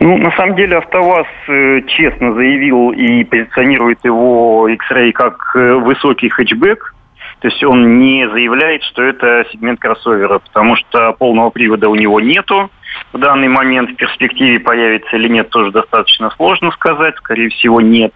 Ну, 0.00 0.16
на 0.16 0.30
самом 0.32 0.54
деле, 0.54 0.76
АвтоВАЗ 0.78 1.26
э, 1.48 1.80
честно 1.88 2.32
заявил 2.34 2.92
и 2.92 3.24
позиционирует 3.24 4.04
его 4.04 4.68
X-Ray 4.68 5.12
как 5.12 5.52
э, 5.56 5.74
высокий 5.74 6.28
хэтчбэк. 6.28 6.94
То 7.40 7.48
есть 7.48 7.62
он 7.62 7.98
не 7.98 8.28
заявляет, 8.28 8.82
что 8.84 9.02
это 9.02 9.44
сегмент 9.52 9.80
кроссовера, 9.80 10.38
потому 10.38 10.76
что 10.76 11.12
полного 11.12 11.50
привода 11.50 11.88
у 11.88 11.94
него 11.94 12.20
нету. 12.20 12.70
В 13.12 13.18
данный 13.18 13.48
момент 13.48 13.90
в 13.90 13.96
перспективе 13.96 14.58
появится 14.60 15.16
или 15.16 15.28
нет, 15.28 15.50
тоже 15.50 15.70
достаточно 15.70 16.30
сложно 16.30 16.70
сказать. 16.72 17.16
Скорее 17.16 17.48
всего, 17.50 17.80
нет. 17.80 18.12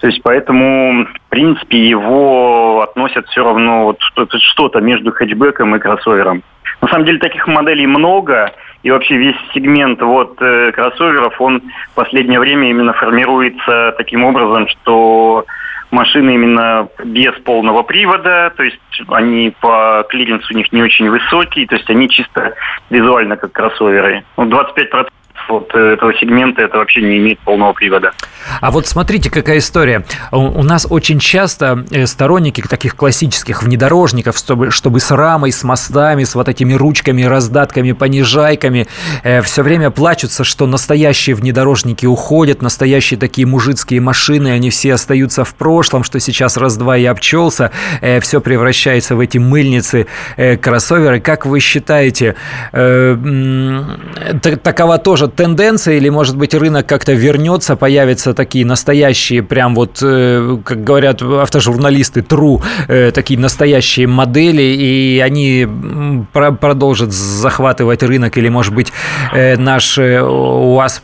То 0.00 0.08
есть 0.08 0.22
поэтому, 0.22 1.06
в 1.06 1.28
принципе, 1.28 1.88
его 1.88 2.82
относят 2.82 3.26
все 3.28 3.44
равно 3.44 3.84
вот 3.84 3.98
что-то 4.00 4.80
между 4.80 5.12
хэтчбеком 5.12 5.74
и 5.74 5.80
кроссовером. 5.80 6.42
На 6.80 6.88
самом 6.88 7.04
деле 7.04 7.18
таких 7.18 7.46
моделей 7.46 7.86
много, 7.86 8.52
и 8.82 8.90
вообще 8.90 9.16
весь 9.16 9.36
сегмент 9.54 10.00
вот 10.02 10.40
э, 10.40 10.72
кроссоверов, 10.72 11.40
он 11.40 11.62
в 11.92 11.94
последнее 11.94 12.40
время 12.40 12.70
именно 12.70 12.92
формируется 12.92 13.94
таким 13.96 14.24
образом, 14.24 14.68
что 14.68 15.44
машины 15.92 16.34
именно 16.34 16.88
без 17.04 17.34
полного 17.44 17.82
привода, 17.82 18.52
то 18.56 18.62
есть 18.62 18.80
они 19.08 19.54
по 19.60 20.04
клиренсу 20.08 20.52
у 20.52 20.56
них 20.56 20.72
не 20.72 20.82
очень 20.82 21.08
высокие, 21.08 21.66
то 21.66 21.76
есть 21.76 21.88
они 21.90 22.08
чисто 22.08 22.54
визуально 22.90 23.36
как 23.36 23.52
кроссоверы. 23.52 24.24
Ну, 24.36 24.44
25% 24.46 25.08
вот 25.48 25.70
э, 25.74 25.94
этого 25.94 26.14
сегмента 26.14 26.62
это 26.62 26.78
вообще 26.78 27.02
не 27.02 27.18
имеет 27.18 27.38
полного 27.40 27.72
привода. 27.72 28.12
А 28.60 28.70
вот 28.70 28.86
смотрите, 28.86 29.30
какая 29.30 29.58
история. 29.58 30.04
У 30.30 30.62
нас 30.62 30.86
очень 30.88 31.18
часто 31.18 31.84
э, 31.90 32.06
сторонники 32.06 32.62
таких 32.62 32.96
классических 32.96 33.62
внедорожников, 33.62 34.36
чтобы, 34.36 34.70
чтобы 34.70 35.00
с 35.00 35.10
рамой, 35.10 35.52
с 35.52 35.62
мостами, 35.64 36.24
с 36.24 36.34
вот 36.34 36.48
этими 36.48 36.74
ручками, 36.74 37.22
раздатками, 37.22 37.92
понижайками, 37.92 38.86
э, 39.22 39.42
все 39.42 39.62
время 39.62 39.90
плачутся, 39.90 40.44
что 40.44 40.66
настоящие 40.66 41.36
внедорожники 41.36 42.06
уходят, 42.06 42.62
настоящие 42.62 43.18
такие 43.18 43.46
мужицкие 43.46 44.00
машины, 44.00 44.48
они 44.48 44.70
все 44.70 44.94
остаются 44.94 45.44
в 45.44 45.54
прошлом, 45.54 46.04
что 46.04 46.20
сейчас 46.20 46.56
раз-два 46.56 46.96
и 46.96 47.04
обчелся, 47.04 47.70
э, 48.00 48.20
все 48.20 48.40
превращается 48.40 49.16
в 49.16 49.20
эти 49.20 49.38
мыльницы, 49.38 50.06
э, 50.36 50.56
кроссоверы. 50.56 51.20
Как 51.20 51.46
вы 51.46 51.60
считаете, 51.60 52.36
э, 52.72 53.16
такова 54.62 54.98
тоже 54.98 55.21
тенденция 55.28 55.96
или, 55.96 56.08
может 56.08 56.36
быть, 56.36 56.54
рынок 56.54 56.86
как-то 56.86 57.12
вернется, 57.12 57.76
появятся 57.76 58.34
такие 58.34 58.64
настоящие, 58.66 59.42
прям 59.42 59.74
вот, 59.74 59.98
э, 60.02 60.58
как 60.64 60.84
говорят 60.84 61.22
автожурналисты, 61.22 62.20
true, 62.20 62.62
э, 62.88 63.10
такие 63.12 63.38
настоящие 63.38 64.06
модели, 64.06 64.62
и 64.62 65.20
они 65.24 65.68
продолжат 66.32 67.12
захватывать 67.12 68.02
рынок, 68.02 68.36
или, 68.38 68.48
может 68.48 68.74
быть, 68.74 68.92
э, 69.32 69.56
наш 69.56 69.98
УАЗ 69.98 71.02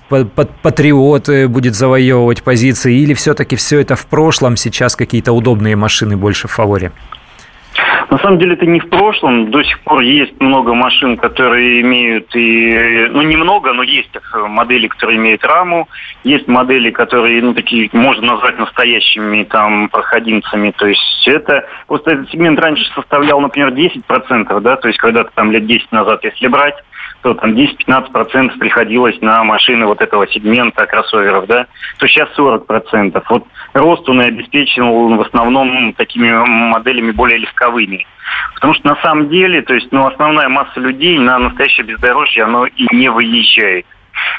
Патриот 0.62 1.28
будет 1.48 1.74
завоевывать 1.74 2.42
позиции, 2.42 2.98
или 2.98 3.14
все-таки 3.14 3.56
все 3.56 3.80
это 3.80 3.96
в 3.96 4.06
прошлом, 4.06 4.56
сейчас 4.56 4.96
какие-то 4.96 5.32
удобные 5.32 5.76
машины 5.76 6.16
больше 6.16 6.48
в 6.48 6.52
фаворе? 6.52 6.92
На 8.10 8.18
самом 8.18 8.38
деле 8.38 8.54
это 8.54 8.64
не 8.64 8.80
в 8.80 8.88
прошлом. 8.88 9.50
До 9.50 9.62
сих 9.62 9.80
пор 9.80 10.00
есть 10.00 10.40
много 10.40 10.72
машин, 10.74 11.18
которые 11.18 11.82
имеют 11.82 12.34
и... 12.34 13.08
Ну, 13.10 13.22
немного, 13.22 13.72
но 13.74 13.82
есть 13.82 14.10
модели, 14.34 14.88
которые 14.88 15.18
имеют 15.18 15.44
раму. 15.44 15.88
Есть 16.24 16.48
модели, 16.48 16.90
которые, 16.90 17.42
ну, 17.42 17.52
такие, 17.52 17.90
можно 17.92 18.32
назвать 18.32 18.58
настоящими 18.58 19.44
там 19.44 19.88
проходимцами. 19.90 20.70
То 20.70 20.86
есть 20.86 21.26
это... 21.26 21.66
Просто 21.86 22.12
этот 22.12 22.30
сегмент 22.30 22.58
раньше 22.60 22.84
составлял, 22.94 23.40
например, 23.40 23.72
10%, 23.72 24.60
да, 24.60 24.76
то 24.76 24.88
есть 24.88 24.98
когда-то 24.98 25.30
там 25.34 25.52
лет 25.52 25.66
10 25.66 25.92
назад, 25.92 26.24
если 26.24 26.48
брать, 26.48 26.76
то 27.22 27.34
там 27.34 27.52
10-15% 27.52 28.58
приходилось 28.58 29.20
на 29.20 29.42
машины 29.44 29.86
вот 29.86 30.00
этого 30.00 30.26
сегмента 30.28 30.86
кроссоверов, 30.86 31.46
да, 31.46 31.66
то 31.98 32.06
сейчас 32.06 32.28
40%. 32.38 33.22
Вот 33.28 33.44
рост 33.74 34.08
он 34.08 34.22
и 34.22 34.26
обеспечен 34.26 35.16
в 35.16 35.20
основном 35.20 35.92
такими 35.94 36.30
моделями 36.32 37.12
более 37.12 37.38
легковыми. 37.38 38.06
Потому 38.54 38.74
что 38.74 38.88
на 38.88 38.96
самом 39.02 39.28
деле, 39.28 39.62
то 39.62 39.74
есть, 39.74 39.90
ну, 39.92 40.06
основная 40.06 40.48
масса 40.48 40.80
людей 40.80 41.18
на 41.18 41.38
настоящее 41.38 41.86
бездорожье, 41.86 42.44
оно 42.44 42.66
и 42.66 42.86
не 42.94 43.10
выезжает. 43.10 43.86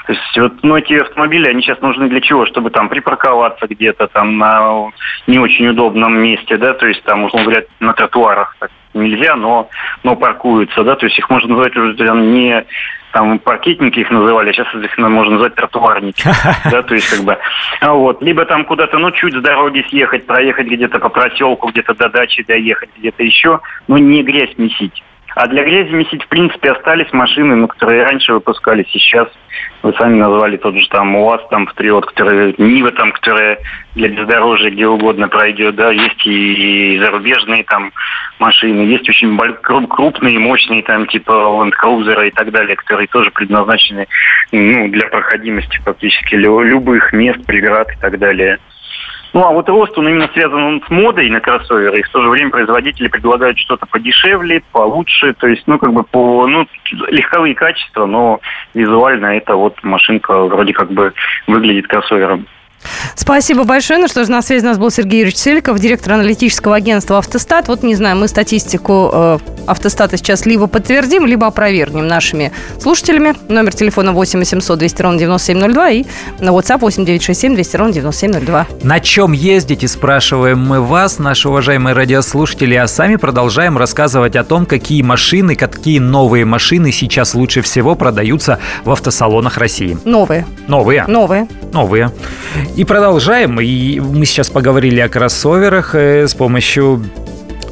То 0.06 0.12
есть 0.12 0.38
вот 0.38 0.62
ну, 0.62 0.76
эти 0.76 0.94
автомобили, 0.94 1.48
они 1.48 1.62
сейчас 1.62 1.80
нужны 1.80 2.08
для 2.08 2.20
чего? 2.20 2.46
Чтобы 2.46 2.70
там 2.70 2.88
припарковаться 2.88 3.66
где-то 3.66 4.08
там 4.08 4.38
на 4.38 4.90
не 5.26 5.38
очень 5.38 5.68
удобном 5.68 6.18
месте, 6.18 6.56
да, 6.56 6.74
то 6.74 6.86
есть 6.86 7.02
там, 7.04 7.24
условно 7.24 7.50
говоря, 7.50 7.66
на 7.80 7.92
тротуарах 7.94 8.56
так 8.58 8.70
нельзя, 8.92 9.36
но, 9.36 9.68
но 10.02 10.16
паркуются, 10.16 10.82
да, 10.84 10.96
то 10.96 11.06
есть 11.06 11.18
их 11.18 11.30
можно 11.30 11.54
назвать 11.54 11.76
уже 11.76 11.94
там, 11.94 12.32
не 12.32 12.64
там 13.12 13.38
паркетники 13.38 14.00
их 14.00 14.10
называли, 14.10 14.52
сейчас 14.52 14.72
их 14.74 14.98
можно 14.98 15.32
назвать 15.32 15.54
тротуарники, 15.54 16.24
да, 16.70 16.82
то 16.82 16.94
есть 16.94 17.08
как 17.08 17.24
бы, 17.24 17.38
а 17.80 17.92
вот, 17.92 18.22
либо 18.22 18.44
там 18.44 18.64
куда-то, 18.64 18.98
ну, 18.98 19.10
чуть 19.10 19.34
с 19.34 19.42
дороги 19.42 19.84
съехать, 19.88 20.26
проехать 20.26 20.66
где-то 20.66 20.98
по 20.98 21.08
проселку, 21.08 21.68
где-то 21.68 21.94
до 21.94 22.08
дачи 22.08 22.44
доехать, 22.46 22.90
где-то 22.96 23.22
еще, 23.22 23.60
но 23.88 23.98
не 23.98 24.22
грязь 24.22 24.56
месить. 24.56 25.02
А 25.34 25.46
для 25.46 25.64
грязи 25.64 25.92
месить, 25.92 26.24
в 26.24 26.28
принципе, 26.28 26.72
остались 26.72 27.12
машины, 27.12 27.54
ну, 27.54 27.68
которые 27.68 28.04
раньше 28.04 28.32
выпускались, 28.32 28.88
сейчас 28.90 29.28
вы 29.82 29.92
сами 29.94 30.16
назвали 30.16 30.56
тот 30.56 30.74
же 30.74 30.88
там 30.88 31.14
УАЗ, 31.16 31.40
там, 31.50 31.66
Патриот, 31.66 32.06
который, 32.06 32.54
Нива 32.58 32.90
там, 32.92 33.12
которая 33.12 33.58
для 33.94 34.08
бездорожья 34.08 34.70
где 34.70 34.86
угодно 34.86 35.28
пройдет, 35.28 35.74
да, 35.76 35.90
есть 35.90 36.26
и, 36.26 36.94
и 36.94 36.98
зарубежные 36.98 37.64
там 37.64 37.92
машины, 38.38 38.80
есть 38.82 39.08
очень 39.08 39.36
крупные, 39.88 40.38
мощные 40.38 40.82
там, 40.82 41.06
типа 41.06 41.32
Land 41.32 41.72
Cruiser 41.82 42.28
и 42.28 42.30
так 42.30 42.50
далее, 42.50 42.76
которые 42.76 43.08
тоже 43.08 43.30
предназначены, 43.30 44.06
ну, 44.52 44.88
для 44.88 45.06
проходимости 45.08 45.80
практически 45.84 46.34
любых 46.34 47.12
мест, 47.12 47.44
преград 47.46 47.88
и 47.92 48.00
так 48.00 48.18
далее. 48.18 48.58
Ну, 49.32 49.44
а 49.44 49.52
вот 49.52 49.68
рост, 49.68 49.96
он 49.96 50.08
именно 50.08 50.28
связан 50.32 50.82
с 50.86 50.90
модой 50.90 51.30
на 51.30 51.40
кроссоверы, 51.40 52.00
и 52.00 52.02
в 52.02 52.08
то 52.08 52.22
же 52.22 52.28
время 52.28 52.50
производители 52.50 53.06
предлагают 53.08 53.58
что-то 53.58 53.86
подешевле, 53.86 54.62
получше, 54.72 55.34
то 55.34 55.46
есть, 55.46 55.62
ну, 55.66 55.78
как 55.78 55.92
бы 55.92 56.02
по, 56.02 56.46
ну, 56.48 56.66
легковые 57.08 57.54
качества, 57.54 58.06
но 58.06 58.40
визуально 58.74 59.36
это 59.36 59.54
вот 59.54 59.82
машинка 59.84 60.36
вроде 60.44 60.72
как 60.72 60.90
бы 60.90 61.12
выглядит 61.46 61.86
кроссовером. 61.86 62.46
Спасибо 63.20 63.64
большое. 63.64 64.00
Ну 64.00 64.08
что 64.08 64.24
ж, 64.24 64.28
на 64.28 64.40
связи 64.40 64.64
у 64.64 64.68
нас 64.68 64.78
был 64.78 64.90
Сергей 64.90 65.20
Юрьевич 65.20 65.36
Селиков, 65.36 65.78
директор 65.78 66.14
аналитического 66.14 66.74
агентства 66.74 67.18
«Автостат». 67.18 67.68
Вот 67.68 67.82
не 67.82 67.94
знаю, 67.94 68.16
мы 68.16 68.28
статистику 68.28 69.10
э, 69.12 69.38
«Автостата» 69.66 70.16
сейчас 70.16 70.46
либо 70.46 70.66
подтвердим, 70.68 71.26
либо 71.26 71.46
опровергнем 71.46 72.08
нашими 72.08 72.50
слушателями. 72.80 73.34
Номер 73.48 73.74
телефона 73.74 74.12
8 74.12 74.38
800 74.38 74.78
200 74.78 75.02
ровно 75.02 75.18
9702 75.18 75.90
и 75.90 76.04
на 76.40 76.48
WhatsApp 76.48 76.78
8 76.78 77.04
967 77.04 77.54
200 77.56 77.76
ровно 77.76 77.92
9702. 77.92 78.66
На 78.84 79.00
чем 79.00 79.32
ездите, 79.32 79.86
спрашиваем 79.86 80.58
мы 80.58 80.80
вас, 80.80 81.18
наши 81.18 81.50
уважаемые 81.50 81.94
радиослушатели, 81.94 82.74
а 82.74 82.86
сами 82.88 83.16
продолжаем 83.16 83.76
рассказывать 83.76 84.34
о 84.34 84.44
том, 84.44 84.64
какие 84.64 85.02
машины, 85.02 85.56
какие 85.56 85.98
новые 85.98 86.46
машины 86.46 86.90
сейчас 86.90 87.34
лучше 87.34 87.60
всего 87.60 87.96
продаются 87.96 88.60
в 88.84 88.90
автосалонах 88.90 89.58
России. 89.58 89.98
Новые. 90.06 90.46
Новые. 90.68 91.04
Новые. 91.06 91.48
Новые. 91.74 92.12
И 92.76 92.84
продолжаем. 92.84 93.09
И 93.60 94.00
мы 94.00 94.24
сейчас 94.24 94.50
поговорили 94.50 95.00
о 95.00 95.08
кроссоверах 95.08 95.94
э, 95.94 96.26
с 96.28 96.34
помощью 96.34 97.02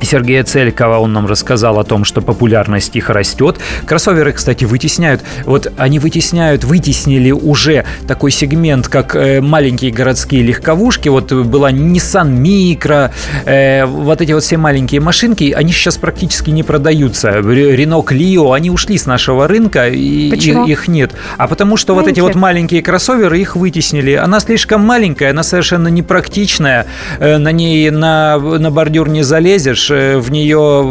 Сергея 0.02 0.44
Целькова, 0.44 0.98
он 0.98 1.12
нам 1.12 1.26
рассказал 1.26 1.78
о 1.78 1.84
том, 1.84 2.04
что 2.04 2.20
популярность 2.20 2.94
их 2.96 3.10
растет. 3.10 3.56
Кроссоверы, 3.86 4.32
кстати, 4.32 4.64
вытесняют, 4.64 5.22
вот 5.44 5.72
они 5.76 5.98
вытесняют, 5.98 6.64
вытеснили 6.64 7.30
уже 7.30 7.84
такой 8.06 8.30
сегмент, 8.30 8.88
как 8.88 9.16
э, 9.16 9.40
маленькие 9.40 9.90
городские 9.90 10.42
легковушки. 10.42 11.08
Вот 11.08 11.32
была 11.32 11.70
Nissan 11.70 12.30
Micro, 12.32 13.10
э, 13.44 13.84
вот 13.86 14.20
эти 14.20 14.32
вот 14.32 14.42
все 14.42 14.56
маленькие 14.56 15.00
машинки, 15.00 15.52
они 15.56 15.72
сейчас 15.72 15.96
практически 15.96 16.50
не 16.50 16.62
продаются. 16.62 17.30
Renault 17.38 18.06
Clio, 18.06 18.54
они 18.54 18.70
ушли 18.70 18.98
с 18.98 19.06
нашего 19.06 19.48
рынка, 19.48 19.88
и 19.88 20.30
Почему? 20.30 20.66
их 20.66 20.88
нет. 20.88 21.12
А 21.36 21.46
потому 21.48 21.76
что 21.76 21.94
вот 21.94 22.06
эти 22.06 22.20
вот 22.20 22.34
маленькие 22.34 22.82
кроссоверы, 22.82 23.40
их 23.40 23.56
вытеснили. 23.56 24.12
Она 24.12 24.40
слишком 24.40 24.84
маленькая, 24.84 25.30
она 25.30 25.42
совершенно 25.42 25.88
непрактичная, 25.88 26.86
э, 27.18 27.38
на 27.38 27.52
ней 27.52 27.90
на, 27.90 28.38
на 28.38 28.70
бордюр 28.70 29.08
не 29.08 29.22
залезешь, 29.22 29.88
Э, 29.90 30.18
в 30.18 30.30
нее 30.30 30.83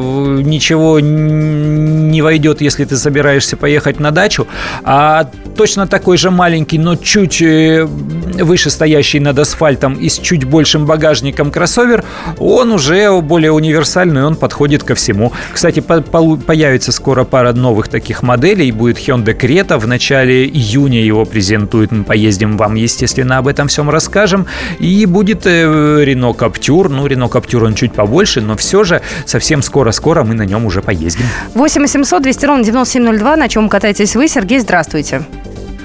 ничего 0.43 0.99
не 0.99 2.21
войдет, 2.21 2.61
если 2.61 2.85
ты 2.85 2.97
собираешься 2.97 3.57
поехать 3.57 3.99
на 3.99 4.11
дачу, 4.11 4.47
а 4.83 5.29
точно 5.55 5.87
такой 5.87 6.17
же 6.17 6.31
маленький, 6.31 6.77
но 6.77 6.95
чуть 6.95 7.41
э, 7.41 7.85
выше 7.85 8.69
стоящий 8.69 9.19
над 9.19 9.39
асфальтом 9.39 9.95
и 9.95 10.09
с 10.09 10.17
чуть 10.19 10.45
большим 10.45 10.85
багажником 10.85 11.51
кроссовер, 11.51 12.03
он 12.37 12.71
уже 12.71 13.21
более 13.21 13.51
универсальный, 13.51 14.23
он 14.23 14.35
подходит 14.35 14.83
ко 14.83 14.95
всему. 14.95 15.31
Кстати, 15.51 15.79
появится 15.79 16.91
скоро 16.91 17.23
пара 17.23 17.53
новых 17.53 17.87
таких 17.87 18.23
моделей, 18.23 18.71
будет 18.71 18.97
Hyundai 18.97 19.37
Creta, 19.37 19.77
в 19.77 19.87
начале 19.87 20.45
июня 20.45 21.03
его 21.03 21.25
презентуют, 21.25 21.91
мы 21.91 22.03
поездим 22.03 22.57
вам, 22.57 22.75
естественно, 22.75 23.37
об 23.37 23.47
этом 23.47 23.67
всем 23.67 23.89
расскажем, 23.89 24.45
и 24.79 25.05
будет 25.05 25.45
э, 25.45 25.63
Renault 26.05 26.37
Captur, 26.37 26.89
ну, 26.89 27.07
Renault 27.07 27.31
Captur 27.31 27.65
он 27.65 27.73
чуть 27.73 27.93
побольше, 27.93 28.41
но 28.41 28.55
все 28.55 28.83
же 28.87 29.01
совсем 29.25 29.61
скоро-скоро 29.61 30.23
мы 30.23 30.33
на 30.33 30.43
нем 30.43 30.65
уже 30.65 30.81
поездим. 30.81 31.25
8 31.53 31.81
800 31.81 32.23
200 32.23 32.45
ровно 32.45 32.63
9702, 32.63 33.35
на 33.35 33.49
чем 33.49 33.69
катаетесь 33.69 34.15
вы. 34.15 34.27
Сергей, 34.27 34.59
здравствуйте. 34.59 35.21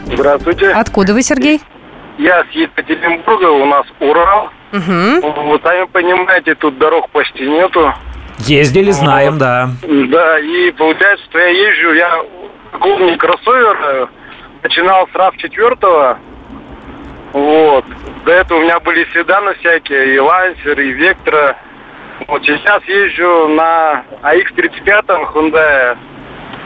Здравствуйте. 0.06 0.70
Откуда 0.70 1.12
вы, 1.12 1.22
Сергей? 1.22 1.60
Я 2.18 2.44
с 2.44 2.50
Екатеринбурга, 2.54 3.50
у 3.50 3.66
нас 3.66 3.86
Урал. 4.00 4.50
Угу. 4.72 5.42
Вот, 5.44 5.62
сами 5.62 5.84
понимаете, 5.86 6.54
тут 6.54 6.78
дорог 6.78 7.10
почти 7.10 7.46
нету. 7.46 7.92
Ездили, 8.38 8.90
знаем, 8.90 9.32
вот. 9.32 9.40
да. 9.40 9.70
Да, 9.82 10.38
и 10.38 10.70
получается, 10.72 11.24
что 11.26 11.38
я 11.38 11.48
езжу, 11.48 11.92
я 11.92 12.24
клубный 12.78 13.16
кроссовер, 13.16 13.78
э, 13.82 14.06
начинал 14.62 15.06
с 15.08 15.16
RAV4, 15.16 16.16
вот. 17.32 17.84
До 18.24 18.32
этого 18.32 18.58
у 18.58 18.62
меня 18.62 18.78
были 18.80 19.06
седаны 19.12 19.54
всякие, 19.54 20.14
и 20.14 20.18
Лансер, 20.18 20.78
и 20.80 20.92
Вектора. 20.92 21.56
Вот 22.29 22.42
сейчас 22.44 22.83
езжу 22.85 23.48
на 23.48 24.05
AX35 24.22 25.33
Hyundai. 25.33 25.96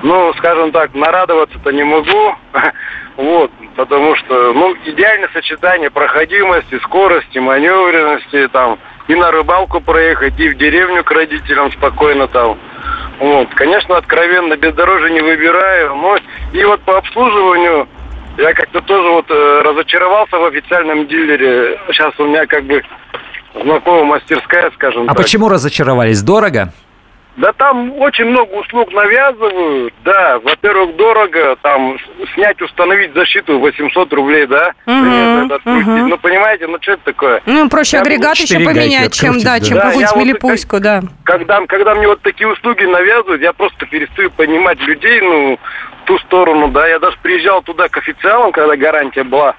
Ну, 0.03 0.33
скажем 0.35 0.73
так, 0.73 0.95
нарадоваться-то 0.95 1.71
не 1.71 1.85
могу. 1.85 2.35
Вот, 3.17 3.51
потому 3.77 4.15
что, 4.17 4.53
ну, 4.53 4.77
идеальное 4.85 5.31
сочетание 5.33 5.89
проходимости, 5.89 6.79
скорости, 6.81 7.39
маневренности, 7.39 8.47
там, 8.49 8.79
и 9.09 9.15
на 9.15 9.31
рыбалку 9.31 9.81
проехать, 9.81 10.39
и 10.39 10.51
в 10.51 10.59
деревню 10.59 11.03
к 11.03 11.11
родителям 11.11 11.73
спокойно 11.73 12.29
там. 12.29 12.59
Вот, 13.19 13.49
конечно, 13.55 13.97
откровенно 13.97 14.57
бездорожье 14.57 15.11
не 15.13 15.23
выбираю, 15.23 15.95
но 15.95 16.19
и 16.53 16.63
вот 16.65 16.83
по 16.83 16.99
обслуживанию 16.99 17.89
я 18.37 18.53
как-то 18.53 18.83
тоже 18.83 19.09
вот 19.09 19.31
э, 19.31 19.63
разочаровался 19.65 20.37
в 20.37 20.45
официальном 20.45 21.07
дилере. 21.07 21.81
Сейчас 21.89 22.13
у 22.19 22.27
меня 22.27 22.47
как 22.47 22.65
бы 22.65 22.83
знакомая 23.55 24.05
мастерская, 24.05 24.71
скажем 24.73 25.05
а 25.05 25.07
так. 25.07 25.17
А 25.17 25.23
почему 25.23 25.49
разочаровались? 25.49 26.23
Дорого? 26.23 26.73
Да 27.37 27.53
там 27.53 27.93
очень 27.99 28.25
много 28.25 28.51
услуг 28.53 28.91
навязывают, 28.93 29.93
да. 30.05 30.39
Во-первых, 30.39 30.97
дорого, 30.97 31.57
там 31.61 31.99
снять, 32.35 32.61
установить 32.63 33.13
защиту 33.13 33.59
800 33.59 34.13
рублей, 34.15 34.47
да. 34.47 34.73
Угу, 34.87 35.71
угу. 35.71 35.91
Ну, 36.09 36.19
понимаете, 36.19 36.67
ну 36.67 36.79
что 36.81 36.93
это 36.93 37.05
такое? 37.05 37.43
Ну, 37.45 37.69
проще 37.69 37.99
я 37.99 38.03
агрегат 38.03 38.37
еще 38.37 38.59
поменять, 38.61 39.13
чем, 39.13 39.39
да, 39.39 39.61
чем 39.61 39.77
да, 39.77 39.85
какую-нибудь 39.85 40.17
милипуську, 40.17 40.77
вот, 40.77 40.83
да. 40.83 41.03
Когда, 41.25 41.61
когда 41.67 41.95
мне 41.95 42.09
вот 42.09 42.23
такие 42.23 42.49
услуги 42.49 42.85
навязывают, 42.85 43.43
я 43.43 43.53
просто 43.53 43.85
перестаю 43.85 44.31
понимать 44.31 44.81
людей, 44.81 45.21
ну, 45.21 45.59
ту 46.07 46.19
сторону, 46.21 46.69
да. 46.69 46.89
Я 46.89 46.99
даже 46.99 47.19
приезжал 47.23 47.61
туда 47.61 47.89
к 47.89 47.99
официалам, 47.99 48.51
когда 48.51 48.77
гарантия 48.77 49.25
была 49.25 49.57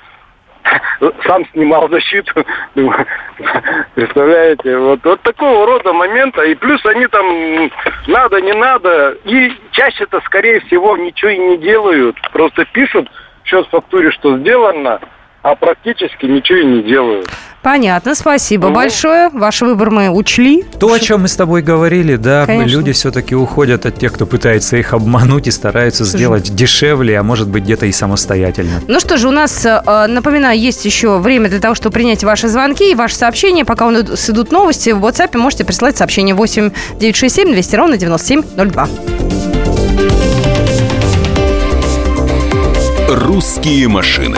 сам 1.25 1.45
снимал 1.51 1.89
защиту. 1.89 2.45
Представляете? 3.95 4.77
Вот, 4.77 4.99
вот 5.03 5.21
такого 5.21 5.65
рода 5.65 5.93
момента. 5.93 6.41
И 6.43 6.56
плюс 6.56 6.84
они 6.86 7.08
там 7.08 7.71
надо, 8.08 8.41
не 8.41 8.53
надо. 8.53 9.17
И 9.25 9.51
чаще-то, 9.71 10.21
скорее 10.21 10.60
всего, 10.62 10.97
ничего 10.97 11.32
и 11.32 11.38
не 11.38 11.58
делают. 11.58 12.17
Просто 12.32 12.65
пишут 12.65 13.10
в 13.43 13.63
фактуре, 13.69 14.12
что 14.12 14.38
сделано, 14.38 14.99
а 15.47 15.55
практически 15.55 16.25
ничего 16.25 16.60
и 16.60 16.65
не 16.65 16.83
делают. 16.83 17.29
Понятно, 17.63 18.15
спасибо 18.15 18.67
ну. 18.67 18.75
большое. 18.75 19.29
Ваш 19.29 19.62
выбор 19.62 19.91
мы 19.91 20.10
учли. 20.10 20.63
То, 20.63 20.91
о 20.91 20.99
чем 20.99 21.21
мы 21.21 21.27
с 21.27 21.36
тобой 21.36 21.62
говорили, 21.62 22.17
да, 22.17 22.45
Конечно. 22.45 22.77
люди 22.77 22.91
все-таки 22.91 23.33
уходят 23.33 23.86
от 23.86 23.97
тех, 23.97 24.13
кто 24.13 24.25
пытается 24.25 24.77
их 24.77 24.93
обмануть 24.93 25.47
и 25.47 25.51
стараются 25.51 26.03
Слушай. 26.03 26.17
сделать 26.17 26.55
дешевле, 26.55 27.17
а 27.19 27.23
может 27.23 27.47
быть 27.47 27.63
где-то 27.63 27.86
и 27.86 27.91
самостоятельно. 27.91 28.81
Ну 28.88 28.99
что 28.99 29.17
же, 29.17 29.27
у 29.27 29.31
нас, 29.31 29.65
э, 29.65 30.07
напоминаю, 30.07 30.60
есть 30.60 30.86
еще 30.86 31.17
время 31.17 31.49
для 31.49 31.60
того, 31.60 31.75
чтобы 31.75 31.93
принять 31.93 32.23
ваши 32.23 32.47
звонки 32.47 32.91
и 32.91 32.95
ваши 32.95 33.15
сообщения. 33.15 33.63
Пока 33.63 33.88
у 33.88 33.91
нас 33.91 34.29
идут 34.29 34.51
новости, 34.51 34.91
в 34.91 35.05
WhatsApp 35.05 35.38
можете 35.38 35.63
присылать 35.65 35.97
сообщение 35.97 36.36
8 36.36 36.71
967 36.99 37.53
200 37.53 37.75
ровно 37.75 37.97
9702. 37.97 38.88
«Русские 43.10 43.88
машины» 43.88 44.38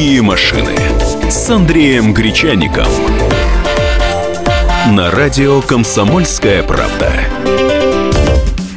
«Русские 0.00 0.22
машины» 0.22 0.78
с 1.28 1.50
Андреем 1.50 2.14
Гречаником. 2.14 2.86
На 4.96 5.10
радио 5.10 5.60
«Комсомольская 5.60 6.62
правда». 6.62 7.10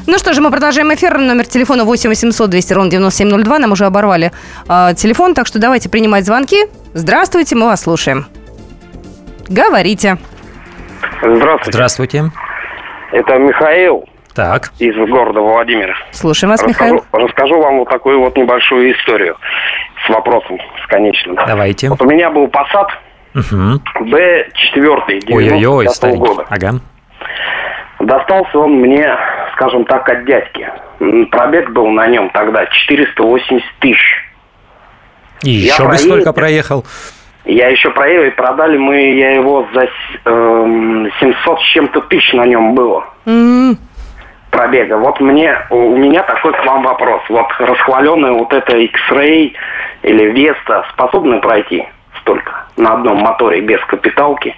Ну 0.05 0.17
что 0.17 0.33
же, 0.33 0.41
мы 0.41 0.51
продолжаем 0.51 0.93
эфир. 0.93 1.17
Номер 1.17 1.45
телефона 1.45 1.86
8 1.86 2.09
800 2.09 2.49
200 2.49 2.73
ровно 2.73 2.91
9702. 2.91 3.59
Нам 3.59 3.71
уже 3.71 3.86
оборвали 3.86 4.33
э, 4.67 4.93
телефон, 4.97 5.33
так 5.33 5.47
что 5.47 5.59
давайте 5.59 5.88
принимать 5.88 6.25
звонки. 6.25 6.65
Здравствуйте, 6.93 7.55
мы 7.55 7.67
вас 7.67 7.83
слушаем. 7.83 8.25
Говорите. 9.47 10.17
Здравствуйте. 11.21 11.71
Здравствуйте. 11.71 12.31
Это 13.13 13.38
Михаил 13.38 14.03
Так. 14.36 14.72
из 14.80 14.96
города 15.10 15.39
Владимира. 15.41 15.96
Слушаем 16.12 16.52
вас, 16.52 16.63
расскажу, 16.63 16.96
Михаил. 16.96 17.06
расскажу 17.28 17.62
вам 17.62 17.80
вот 17.80 17.89
такую 17.89 18.19
вот 18.19 18.36
небольшую 18.38 18.91
историю 18.93 19.38
с 20.06 20.10
вопросом, 20.10 20.58
с 20.84 20.88
конечным. 20.88 21.36
Давайте. 21.48 21.89
Вот 21.89 22.02
у 22.02 22.06
меня 22.06 22.30
был 22.32 22.48
Мгм. 23.34 23.82
B4 24.02 25.24
Ой-ой-ой, 25.32 25.86
95 25.86 25.96
старенький. 25.96 26.19
года. 26.19 26.46
Ага. 26.50 26.72
Достался 28.00 28.58
он 28.60 28.74
мне, 28.82 29.08
скажем 29.56 29.86
так, 29.86 30.08
от 30.10 30.26
дядьки. 30.26 30.67
Пробег 31.32 31.69
был 31.72 31.88
на 31.89 32.08
нем 32.08 32.30
тогда 32.32 32.65
480 32.65 33.63
тысяч. 33.80 34.26
И 35.43 35.50
Я 35.52 35.74
еще 35.74 35.84
бы 35.84 35.89
проездил. 35.89 36.12
столько 36.12 36.34
проехал. 36.34 36.86
Я 37.46 37.67
еще 37.69 37.89
проехал, 37.91 38.26
и 38.28 38.30
продали 38.32 38.78
мы, 38.78 38.96
я 39.15 39.32
его 39.34 39.67
за 39.74 39.82
с- 39.82 39.89
эм, 40.26 41.10
700 41.19 41.60
с 41.60 41.63
чем-то 41.74 42.02
тысяч 42.02 42.32
на 42.34 42.46
нем 42.46 42.74
было. 42.74 43.04
М, 43.26 43.78
пробега. 44.54 44.98
Вот 44.98 45.20
мне, 45.20 45.58
у 45.70 45.98
меня 45.98 46.24
такой 46.24 46.54
к 46.54 46.66
вам 46.66 46.84
вопрос. 46.84 47.22
Вот 47.30 47.48
расхваленная 47.60 48.32
вот 48.32 48.54
эта 48.54 48.78
X-Ray 48.78 49.54
или 50.04 50.32
Vesta 50.32 50.84
способны 50.94 51.42
пройти 51.42 51.86
столько 52.20 52.66
на 52.78 52.94
одном 52.94 53.18
моторе 53.18 53.62
без 53.62 53.84
капиталки? 53.86 54.56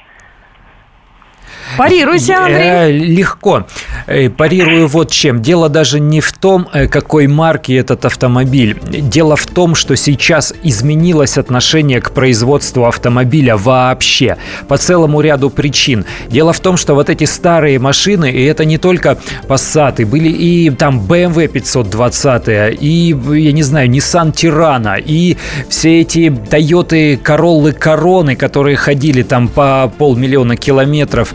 Андрей. 2.35 2.61
Э, 2.61 2.91
Легко. 2.91 3.65
Э, 4.07 4.29
Парирую 4.29 4.87
вот 4.87 5.11
чем. 5.11 5.41
Дело 5.41 5.69
даже 5.69 5.99
не 5.99 6.21
в 6.21 6.31
том, 6.31 6.67
э, 6.73 6.87
какой 6.87 7.27
марки 7.27 7.73
этот 7.73 8.05
автомобиль. 8.05 8.77
Дело 8.89 9.35
в 9.35 9.45
том, 9.47 9.75
что 9.75 9.95
сейчас 9.95 10.53
изменилось 10.63 11.37
отношение 11.37 12.01
к 12.01 12.11
производству 12.11 12.85
автомобиля 12.85 13.57
вообще. 13.57 14.37
По 14.67 14.77
целому 14.77 15.21
ряду 15.21 15.49
причин. 15.49 16.05
Дело 16.29 16.53
в 16.53 16.59
том, 16.59 16.77
что 16.77 16.95
вот 16.95 17.09
эти 17.09 17.25
старые 17.25 17.79
машины, 17.79 18.31
и 18.31 18.43
это 18.45 18.65
не 18.65 18.77
только 18.77 19.17
Passat, 19.47 20.05
были 20.05 20.29
и 20.29 20.69
там 20.69 20.99
BMW 20.99 21.47
520, 21.47 22.77
и, 22.81 23.15
я 23.33 23.51
не 23.51 23.63
знаю, 23.63 23.89
Nissan 23.89 24.33
Tirana, 24.33 25.01
и 25.03 25.37
все 25.69 26.01
эти 26.01 26.27
Toyota 26.27 27.21
Corolla 27.21 27.71
Короны, 27.71 28.35
которые 28.35 28.75
ходили 28.75 29.23
там 29.23 29.47
по 29.47 29.91
полмиллиона 29.97 30.55
километров 30.55 31.34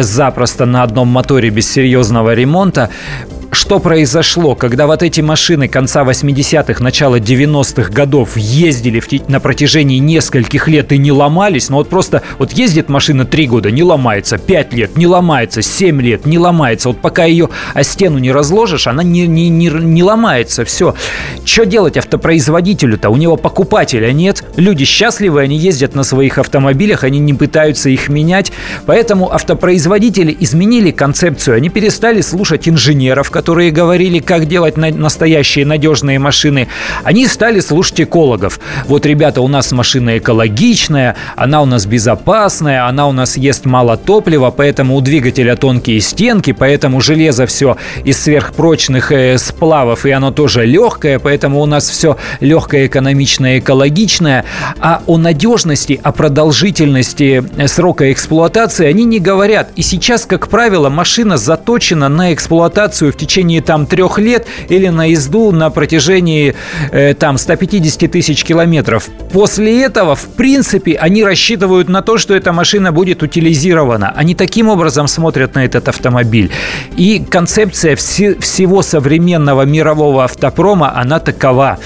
запросто 0.00 0.66
на 0.66 0.82
одном 0.82 1.08
моторе 1.08 1.50
без 1.50 1.70
серьезного 1.70 2.34
ремонта. 2.34 2.90
Что 3.54 3.80
произошло, 3.80 4.54
когда 4.54 4.86
вот 4.86 5.02
эти 5.02 5.20
машины 5.20 5.68
конца 5.68 6.04
80-х, 6.04 6.82
начала 6.82 7.16
90-х 7.16 7.92
годов 7.92 8.38
ездили 8.38 8.98
в 8.98 9.28
на 9.28 9.40
протяжении 9.40 9.98
нескольких 9.98 10.68
лет 10.68 10.90
и 10.90 10.96
не 10.96 11.12
ломались? 11.12 11.68
Ну 11.68 11.76
вот 11.76 11.90
просто 11.90 12.22
вот 12.38 12.52
ездит 12.52 12.88
машина 12.88 13.26
3 13.26 13.46
года, 13.48 13.70
не 13.70 13.82
ломается, 13.82 14.38
5 14.38 14.72
лет, 14.72 14.96
не 14.96 15.06
ломается, 15.06 15.60
7 15.60 16.00
лет, 16.00 16.24
не 16.24 16.38
ломается. 16.38 16.88
Вот 16.88 17.02
пока 17.02 17.26
ее 17.26 17.50
о 17.74 17.82
стену 17.82 18.16
не 18.16 18.32
разложишь, 18.32 18.86
она 18.86 19.02
не, 19.02 19.26
не, 19.26 19.50
не, 19.50 19.68
не 19.68 20.02
ломается, 20.02 20.64
все. 20.64 20.94
Что 21.44 21.66
делать 21.66 21.98
автопроизводителю-то? 21.98 23.10
У 23.10 23.16
него 23.16 23.36
покупателя 23.36 24.12
нет, 24.12 24.44
люди 24.56 24.86
счастливы, 24.86 25.42
они 25.42 25.58
ездят 25.58 25.94
на 25.94 26.04
своих 26.04 26.38
автомобилях, 26.38 27.04
они 27.04 27.18
не 27.18 27.34
пытаются 27.34 27.90
их 27.90 28.08
менять. 28.08 28.50
Поэтому 28.86 29.30
автопроизводители 29.30 30.34
изменили 30.40 30.90
концепцию. 30.90 31.58
Они 31.58 31.68
перестали 31.68 32.22
слушать 32.22 32.66
инженеров, 32.66 33.30
которые 33.42 33.72
говорили, 33.72 34.20
как 34.20 34.46
делать 34.46 34.76
на- 34.76 34.92
настоящие 34.92 35.66
надежные 35.66 36.20
машины. 36.20 36.68
Они 37.02 37.26
стали 37.26 37.58
слушать 37.58 38.02
экологов. 38.02 38.60
Вот, 38.86 39.04
ребята, 39.04 39.40
у 39.40 39.48
нас 39.48 39.72
машина 39.72 40.18
экологичная, 40.18 41.16
она 41.34 41.60
у 41.60 41.64
нас 41.64 41.84
безопасная, 41.84 42.86
она 42.86 43.08
у 43.08 43.12
нас 43.12 43.36
ест 43.36 43.66
мало 43.66 43.96
топлива, 43.96 44.54
поэтому 44.56 44.94
у 44.94 45.00
двигателя 45.00 45.56
тонкие 45.56 46.00
стенки, 46.00 46.52
поэтому 46.52 47.00
железо 47.00 47.46
все 47.46 47.76
из 48.04 48.22
сверхпрочных 48.22 49.10
э, 49.10 49.38
сплавов, 49.38 50.06
и 50.06 50.12
оно 50.12 50.30
тоже 50.30 50.64
легкое, 50.64 51.18
поэтому 51.18 51.60
у 51.60 51.66
нас 51.66 51.88
все 51.90 52.16
легкое, 52.38 52.86
экономичное, 52.86 53.58
экологичное. 53.58 54.44
А 54.78 55.02
о 55.08 55.18
надежности, 55.18 55.98
о 56.00 56.12
продолжительности 56.12 57.42
э, 57.56 57.66
срока 57.66 58.12
эксплуатации 58.12 58.86
они 58.86 59.02
не 59.02 59.18
говорят. 59.18 59.72
И 59.74 59.82
сейчас, 59.82 60.26
как 60.26 60.46
правило, 60.46 60.90
машина 60.90 61.36
заточена 61.36 62.08
на 62.08 62.32
эксплуатацию 62.32 63.12
в 63.12 63.16
течение 63.16 63.31
там 63.60 63.86
трех 63.86 64.18
лет 64.18 64.46
или 64.68 64.88
на 64.88 65.06
езду 65.10 65.52
на 65.52 65.70
протяжении 65.70 66.54
э, 66.90 67.14
там 67.14 67.38
150 67.38 68.10
тысяч 68.10 68.44
километров. 68.44 69.08
После 69.32 69.82
этого, 69.82 70.14
в 70.14 70.26
принципе, 70.36 70.96
они 70.96 71.24
рассчитывают 71.24 71.88
на 71.88 72.02
то, 72.02 72.18
что 72.18 72.34
эта 72.34 72.52
машина 72.52 72.92
будет 72.92 73.22
утилизирована. 73.22 74.12
Они 74.14 74.34
таким 74.34 74.68
образом 74.68 75.08
смотрят 75.08 75.54
на 75.54 75.64
этот 75.64 75.88
автомобиль. 75.88 76.50
И 76.96 77.24
концепция 77.30 77.96
все- 77.96 78.34
всего 78.38 78.82
современного 78.82 79.62
мирового 79.62 80.24
автопрома, 80.24 80.94
она 80.96 81.18
такова. 81.18 81.78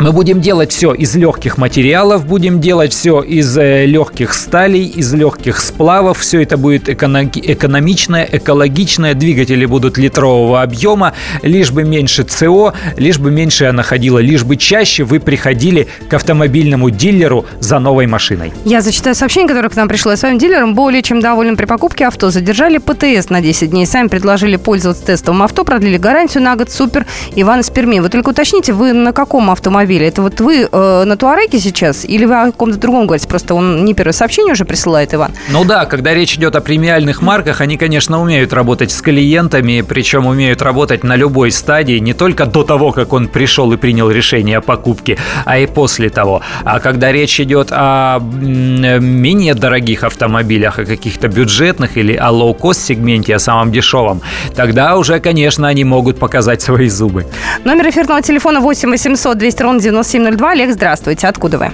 Мы 0.00 0.10
будем 0.10 0.40
делать 0.40 0.72
все 0.72 0.94
из 0.94 1.14
легких 1.14 1.58
материалов, 1.58 2.26
будем 2.26 2.60
делать 2.60 2.92
все 2.92 3.20
из 3.20 3.56
э, 3.58 3.84
легких 3.84 4.32
сталей, 4.32 4.86
из 4.86 5.12
легких 5.12 5.60
сплавов. 5.60 6.18
Все 6.18 6.42
это 6.42 6.56
будет 6.56 6.88
эконо- 6.88 7.30
экономичное, 7.34 8.26
экологичное. 8.32 9.14
Двигатели 9.14 9.66
будут 9.66 9.98
литрового 9.98 10.62
объема, 10.62 11.12
лишь 11.42 11.70
бы 11.70 11.84
меньше 11.84 12.26
СО, 12.28 12.72
лишь 12.96 13.18
бы 13.18 13.30
меньше 13.30 13.66
она 13.66 13.82
ходила, 13.82 14.18
лишь 14.18 14.44
бы 14.44 14.56
чаще 14.56 15.04
вы 15.04 15.20
приходили 15.20 15.86
к 16.08 16.14
автомобильному 16.14 16.88
дилеру 16.90 17.44
за 17.60 17.78
новой 17.78 18.06
машиной. 18.06 18.52
Я 18.64 18.80
зачитаю 18.80 19.14
сообщение, 19.14 19.48
которое 19.48 19.68
к 19.68 19.76
нам 19.76 19.88
пришло. 19.88 20.16
Своим 20.16 20.38
дилером 20.38 20.74
более 20.74 21.02
чем 21.02 21.20
доволен 21.20 21.56
при 21.56 21.66
покупке 21.66 22.06
авто. 22.06 22.30
Задержали 22.30 22.78
ПТС 22.78 23.28
на 23.28 23.40
10 23.42 23.70
дней. 23.70 23.86
Сами 23.86 24.08
предложили 24.08 24.56
пользоваться 24.56 25.04
тестовым 25.04 25.42
авто. 25.42 25.64
Продлили 25.64 25.98
гарантию 25.98 26.42
на 26.42 26.56
год. 26.56 26.70
Супер. 26.70 27.06
Иван 27.36 27.60
из 27.60 27.68
Перми. 27.70 28.00
Вы 28.00 28.08
только 28.08 28.30
уточните, 28.30 28.72
вы 28.72 28.94
на 28.94 29.12
каком 29.12 29.50
автомобиле? 29.50 29.81
Это 29.82 30.22
вот 30.22 30.40
вы 30.40 30.68
э, 30.70 31.04
на 31.04 31.16
Туареге 31.16 31.58
сейчас? 31.58 32.04
Или 32.04 32.24
вы 32.24 32.34
о 32.34 32.46
каком-то 32.46 32.78
другом 32.78 33.06
говорите? 33.06 33.26
Просто 33.26 33.54
он 33.54 33.84
не 33.84 33.94
первое 33.94 34.12
сообщение 34.12 34.52
уже 34.52 34.64
присылает, 34.64 35.12
Иван. 35.12 35.32
Ну 35.50 35.64
да, 35.64 35.86
когда 35.86 36.14
речь 36.14 36.36
идет 36.36 36.54
о 36.54 36.60
премиальных 36.60 37.20
марках, 37.20 37.60
они, 37.60 37.76
конечно, 37.76 38.22
умеют 38.22 38.52
работать 38.52 38.92
с 38.92 39.02
клиентами, 39.02 39.80
причем 39.80 40.26
умеют 40.26 40.62
работать 40.62 41.02
на 41.02 41.16
любой 41.16 41.50
стадии, 41.50 41.98
не 41.98 42.14
только 42.14 42.46
до 42.46 42.62
того, 42.62 42.92
как 42.92 43.12
он 43.12 43.26
пришел 43.26 43.72
и 43.72 43.76
принял 43.76 44.08
решение 44.10 44.58
о 44.58 44.60
покупке, 44.60 45.18
а 45.44 45.58
и 45.58 45.66
после 45.66 46.10
того. 46.10 46.42
А 46.64 46.78
когда 46.78 47.10
речь 47.10 47.40
идет 47.40 47.68
о 47.72 48.20
менее 48.20 49.54
дорогих 49.54 50.04
автомобилях, 50.04 50.78
о 50.78 50.84
каких-то 50.84 51.26
бюджетных 51.28 51.96
или 51.96 52.14
о 52.14 52.30
лоу-кост 52.30 52.84
сегменте, 52.86 53.34
о 53.34 53.38
самом 53.40 53.72
дешевом, 53.72 54.20
тогда 54.54 54.96
уже, 54.96 55.18
конечно, 55.18 55.66
они 55.66 55.84
могут 55.84 56.18
показать 56.18 56.62
свои 56.62 56.88
зубы. 56.88 57.26
Номер 57.64 57.90
эфирного 57.90 58.22
телефона 58.22 58.60
8 58.60 58.90
800 58.90 59.38
200 59.38 59.62
ровно 59.72 59.80
9702. 59.80 60.50
Олег, 60.50 60.70
здравствуйте. 60.70 61.28
Откуда 61.28 61.58
вы? 61.58 61.66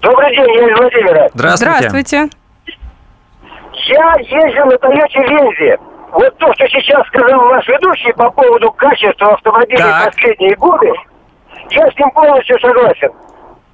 Добрый 0.00 0.34
день, 0.34 0.54
я 0.54 0.68
из 0.68 0.78
Владимира. 0.78 1.28
Здравствуйте. 1.34 2.28
Я 3.86 4.14
ездил 4.18 4.66
на 4.66 4.78
Тойоте 4.78 5.20
Лензе. 5.20 5.78
Вот 6.12 6.36
то, 6.38 6.52
что 6.54 6.66
сейчас 6.68 7.06
сказал 7.08 7.40
ваш 7.40 7.66
ведущий 7.68 8.12
по 8.12 8.30
поводу 8.30 8.70
качества 8.72 9.34
автомобилей 9.34 9.82
в 9.82 10.04
последние 10.06 10.56
годы, 10.56 10.92
я 11.70 11.90
с 11.90 11.98
ним 11.98 12.10
полностью 12.10 12.58
согласен. 12.60 13.10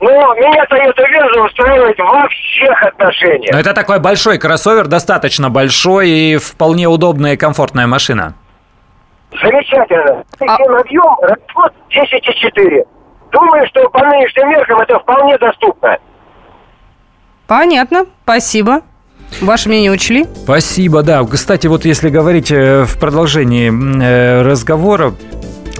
Но 0.01 0.11
меня 0.35 0.65
Toyota 0.65 1.03
Venza 1.03 1.47
устраивает 1.47 1.99
во 1.99 2.29
всех 2.29 2.83
отношениях. 2.83 3.53
Но 3.53 3.59
это 3.59 3.73
такой 3.73 4.01
большой 4.01 4.39
кроссовер, 4.39 4.87
достаточно 4.87 5.49
большой 5.49 6.11
и 6.11 6.37
вполне 6.37 6.89
удобная 6.89 7.33
и 7.33 7.37
комфортная 7.37 7.87
машина. 7.87 8.35
Замечательно. 9.33 10.23
Один 10.39 10.75
объем, 10.75 11.17
расход 11.23 11.73
10,4. 11.91 12.87
Думаю, 13.37 13.67
что 13.67 13.87
по 13.91 14.03
нынешним 14.03 14.49
меркам 14.49 14.81
это 14.81 14.99
вполне 14.99 15.37
доступно. 15.37 15.99
Понятно, 17.47 18.07
спасибо. 18.23 18.81
Ваше 19.43 19.69
мнение 19.69 19.93
учли? 19.93 20.25
Спасибо, 20.45 21.03
да. 21.03 21.23
Кстати, 21.25 21.67
вот 21.67 21.85
если 21.85 22.09
говорить 22.09 22.51
э, 22.51 22.85
в 22.85 22.99
продолжении 22.99 23.71
э, 23.71 24.41
разговора, 24.43 25.13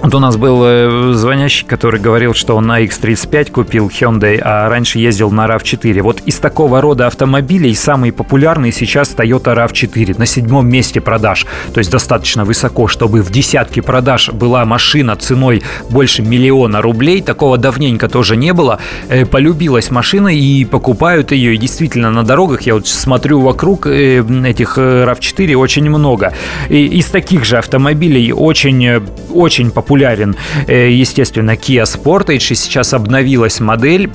вот 0.03 0.13
у 0.13 0.19
нас 0.19 0.37
был 0.37 0.61
э, 0.63 1.13
звонящий, 1.13 1.65
который 1.65 1.99
говорил, 1.99 2.33
что 2.33 2.55
он 2.55 2.67
на 2.67 2.83
X35 2.83 3.51
купил 3.51 3.87
Hyundai, 3.87 4.39
а 4.39 4.69
раньше 4.69 4.99
ездил 4.99 5.31
на 5.31 5.47
RAV4. 5.47 6.01
Вот 6.01 6.21
из 6.21 6.35
такого 6.35 6.81
рода 6.81 7.07
автомобилей 7.07 7.73
самый 7.73 8.11
популярный 8.11 8.71
сейчас 8.71 9.15
Toyota 9.15 9.55
RAV4 9.55 10.19
на 10.19 10.25
седьмом 10.25 10.69
месте 10.69 11.01
продаж. 11.01 11.47
То 11.73 11.79
есть 11.79 11.89
достаточно 11.89 12.45
высоко, 12.45 12.87
чтобы 12.87 13.23
в 13.23 13.31
десятке 13.31 13.81
продаж 13.81 14.29
была 14.29 14.65
машина 14.65 15.15
ценой 15.15 15.63
больше 15.89 16.21
миллиона 16.21 16.81
рублей. 16.81 17.21
Такого 17.21 17.57
давненько 17.57 18.07
тоже 18.07 18.37
не 18.37 18.53
было. 18.53 18.79
Э, 19.09 19.25
полюбилась 19.25 19.89
машина 19.89 20.29
и 20.29 20.63
покупают 20.65 21.31
ее. 21.31 21.55
И 21.55 21.57
действительно 21.57 22.11
на 22.11 22.23
дорогах 22.23 22.61
я 22.61 22.75
вот 22.75 22.87
смотрю 22.87 23.41
вокруг 23.41 23.87
э, 23.87 24.23
этих 24.45 24.77
RAV4 24.77 25.55
очень 25.55 25.89
много. 25.89 26.33
И 26.69 26.85
из 26.85 27.07
таких 27.07 27.45
же 27.45 27.57
автомобилей 27.57 28.31
очень, 28.31 29.01
очень 29.33 29.71
популярных 29.71 29.86
популярен, 29.87 30.35
э, 30.67 30.91
естественно, 30.91 31.51
Kia 31.51 31.85
Sportage, 31.85 32.51
и 32.51 32.55
сейчас 32.55 32.93
обновилась 32.93 33.61
модель 33.61 34.09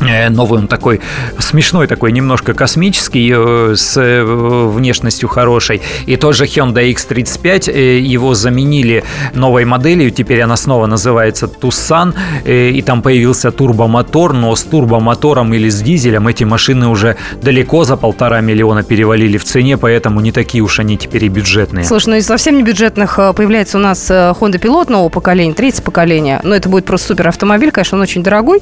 новый 0.00 0.60
он 0.60 0.68
такой 0.68 1.00
смешной, 1.38 1.86
такой 1.86 2.12
немножко 2.12 2.54
космический, 2.54 3.32
э, 3.34 3.74
с 3.76 3.96
э, 3.96 4.24
внешностью 4.24 5.28
хорошей. 5.28 5.82
И 6.06 6.16
тот 6.16 6.34
же 6.36 6.44
Hyundai 6.44 6.92
X35, 6.94 8.00
его 8.00 8.34
заменили 8.34 9.04
новой 9.34 9.64
моделью, 9.64 10.10
теперь 10.10 10.40
она 10.42 10.56
снова 10.56 10.86
называется 10.86 11.46
Tucson, 11.46 12.14
и 12.44 12.82
там 12.82 13.02
появился 13.02 13.50
турбомотор, 13.50 14.32
но 14.32 14.54
с 14.54 14.62
турбомотором 14.62 15.52
или 15.54 15.68
с 15.68 15.80
дизелем 15.80 16.28
эти 16.28 16.44
машины 16.44 16.88
уже 16.88 17.16
далеко 17.42 17.84
за 17.84 17.96
полтора 17.96 18.40
миллиона 18.40 18.82
перевалили 18.82 19.38
в 19.38 19.44
цене, 19.44 19.76
поэтому 19.76 20.20
не 20.20 20.32
такие 20.32 20.62
уж 20.62 20.78
они 20.80 20.96
теперь 20.96 21.24
и 21.24 21.28
бюджетные. 21.28 21.84
Слушай, 21.84 22.10
ну 22.10 22.16
из 22.16 22.26
совсем 22.26 22.56
не 22.56 22.62
бюджетных 22.62 23.18
появляется 23.36 23.78
у 23.78 23.80
нас 23.80 24.10
Honda 24.10 24.60
Pilot 24.60 24.90
нового 24.90 25.08
поколения, 25.08 25.54
третье 25.54 25.82
поколение, 25.82 26.40
но 26.42 26.54
это 26.54 26.68
будет 26.68 26.84
просто 26.84 27.08
супер 27.08 27.28
автомобиль, 27.28 27.70
конечно, 27.70 27.96
он 27.96 28.02
очень 28.02 28.22
дорогой. 28.22 28.60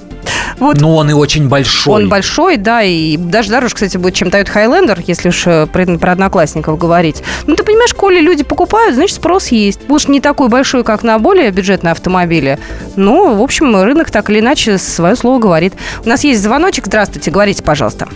Вот. 0.59 0.81
Но 0.81 0.97
он 0.97 1.11
и 1.11 1.13
очень 1.23 1.49
большой. 1.49 2.03
Он 2.03 2.09
большой, 2.09 2.57
да, 2.57 2.83
и 2.83 3.17
даже 3.17 3.51
дороже, 3.51 3.75
кстати, 3.75 3.97
будет, 3.97 4.15
чем 4.15 4.29
Toyota 4.29 4.53
Highlander, 4.55 5.03
если 5.07 5.29
уж 5.29 5.47
э, 5.47 5.67
про, 5.67 5.87
про 5.99 6.13
одноклассников 6.13 6.79
говорить. 6.79 7.23
Ну, 7.47 7.55
ты 7.55 7.65
понимаешь, 7.65 7.95
коли 7.95 8.21
люди 8.21 8.45
покупают, 8.45 8.95
значит, 8.95 9.17
спрос 9.17 9.49
есть. 9.49 9.89
Может, 9.89 10.09
не 10.09 10.21
такой 10.21 10.49
большой, 10.49 10.85
как 10.85 11.03
на 11.03 11.19
более 11.19 11.51
бюджетные 11.51 11.93
автомобили, 11.93 12.59
но, 12.97 13.35
в 13.35 13.43
общем, 13.43 13.75
рынок 13.83 14.11
так 14.11 14.29
или 14.31 14.41
иначе 14.41 14.79
свое 14.79 15.17
слово 15.17 15.39
говорит. 15.39 15.75
У 16.05 16.09
нас 16.09 16.25
есть 16.25 16.43
звоночек. 16.43 16.87
Здравствуйте, 16.87 17.31
говорите, 17.31 17.63
пожалуйста. 17.63 18.09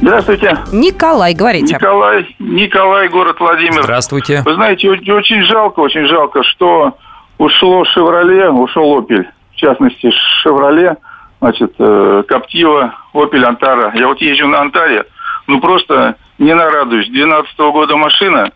Здравствуйте. 0.00 0.58
Николай, 0.72 1.34
говорите. 1.34 1.74
Николай, 1.74 2.26
Николай, 2.38 3.08
город 3.08 3.36
Владимир. 3.38 3.82
Здравствуйте. 3.82 4.42
Вы 4.44 4.54
знаете, 4.54 4.90
очень 4.90 5.42
жалко, 5.44 5.80
очень 5.80 6.06
жалко, 6.06 6.42
что 6.42 6.96
ушло 7.38 7.84
«Шевроле», 7.84 8.50
ушел 8.50 8.98
«Опель». 8.98 9.28
В 9.52 9.56
частности, 9.56 10.10
«Шевроле» 10.42 10.96
значит, 11.42 11.74
э, 11.76 12.22
Коптива, 12.28 12.94
Opel 13.12 13.44
Антара. 13.44 13.92
Я 13.96 14.06
вот 14.06 14.20
езжу 14.20 14.46
на 14.46 14.60
Антаре, 14.60 15.04
ну 15.48 15.60
просто 15.60 16.14
не 16.38 16.54
нарадуюсь. 16.54 17.08
12 17.08 17.58
-го 17.58 17.72
года 17.72 17.96
машина, 17.96 18.52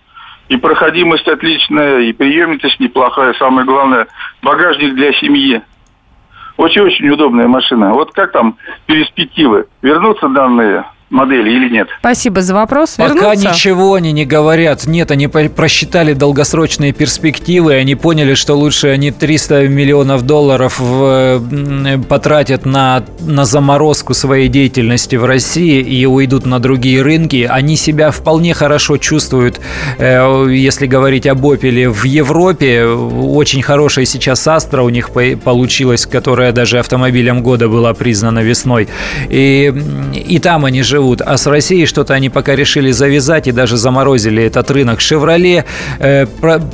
и 0.49 0.57
проходимость 0.57 1.27
отличная, 1.27 1.99
и 1.99 2.12
приемница 2.12 2.68
неплохая. 2.79 3.35
Самое 3.35 3.66
главное, 3.66 4.07
багажник 4.40 4.94
для 4.94 5.12
семьи. 5.14 5.61
Очень-очень 6.59 7.09
удобная 7.11 7.49
машина. 7.49 7.92
Вот 7.92 8.12
как 8.12 8.31
там 8.31 8.57
перспективы? 8.87 9.66
Вернутся 9.83 10.29
данные 10.29 10.85
модели 11.10 11.50
или 11.50 11.68
нет. 11.70 11.88
Спасибо 12.00 12.42
за 12.42 12.54
вопрос. 12.54 12.98
Вернуться? 12.98 13.24
Пока 13.24 13.36
ничего 13.36 13.94
они 13.94 14.12
не 14.12 14.24
говорят. 14.24 14.86
Нет, 14.86 15.10
они 15.10 15.28
просчитали 15.28 16.14
долгосрочные 16.14 16.92
перспективы, 16.92 17.74
они 17.74 17.94
поняли, 17.94 18.34
что 18.34 18.54
лучше 18.54 18.88
они 18.88 19.12
300 19.12 19.68
миллионов 19.68 20.22
долларов 20.22 20.80
в, 20.80 21.42
потратят 22.08 22.66
на, 22.66 23.04
на 23.20 23.44
заморозку 23.44 24.14
своей 24.14 24.48
деятельности 24.48 25.16
в 25.16 25.24
России 25.24 25.80
и 25.80 26.06
уйдут 26.06 26.44
на 26.44 26.58
другие 26.58 27.02
рынки. 27.02 27.48
Они 27.48 27.76
себя 27.76 28.10
вполне 28.10 28.52
хорошо 28.52 28.96
чувствуют, 28.96 29.60
э, 29.98 30.46
если 30.50 30.86
говорить 30.86 31.26
об 31.26 31.44
Opel, 31.46 31.88
в 31.88 32.04
Европе. 32.04 32.84
Очень 32.84 33.62
хорошая 33.62 34.06
сейчас 34.06 34.46
Астра 34.48 34.82
у 34.82 34.88
них 34.88 35.10
получилась, 35.10 36.04
которая 36.06 36.52
даже 36.52 36.80
автомобилем 36.80 37.42
года 37.42 37.68
была 37.68 37.94
признана 37.94 38.40
весной. 38.40 38.88
И, 39.28 39.72
и 40.14 40.38
там 40.40 40.64
они 40.64 40.82
же 40.82 40.95
живут. 40.96 41.20
А 41.20 41.37
с 41.37 41.46
Россией 41.46 41.87
что-то 41.87 42.14
они 42.14 42.30
пока 42.30 42.56
решили 42.56 42.90
завязать 42.90 43.48
и 43.48 43.52
даже 43.52 43.76
заморозили 43.76 44.42
этот 44.42 44.70
рынок. 44.70 45.00
«Шевроле» 45.00 45.64
э, 45.98 46.26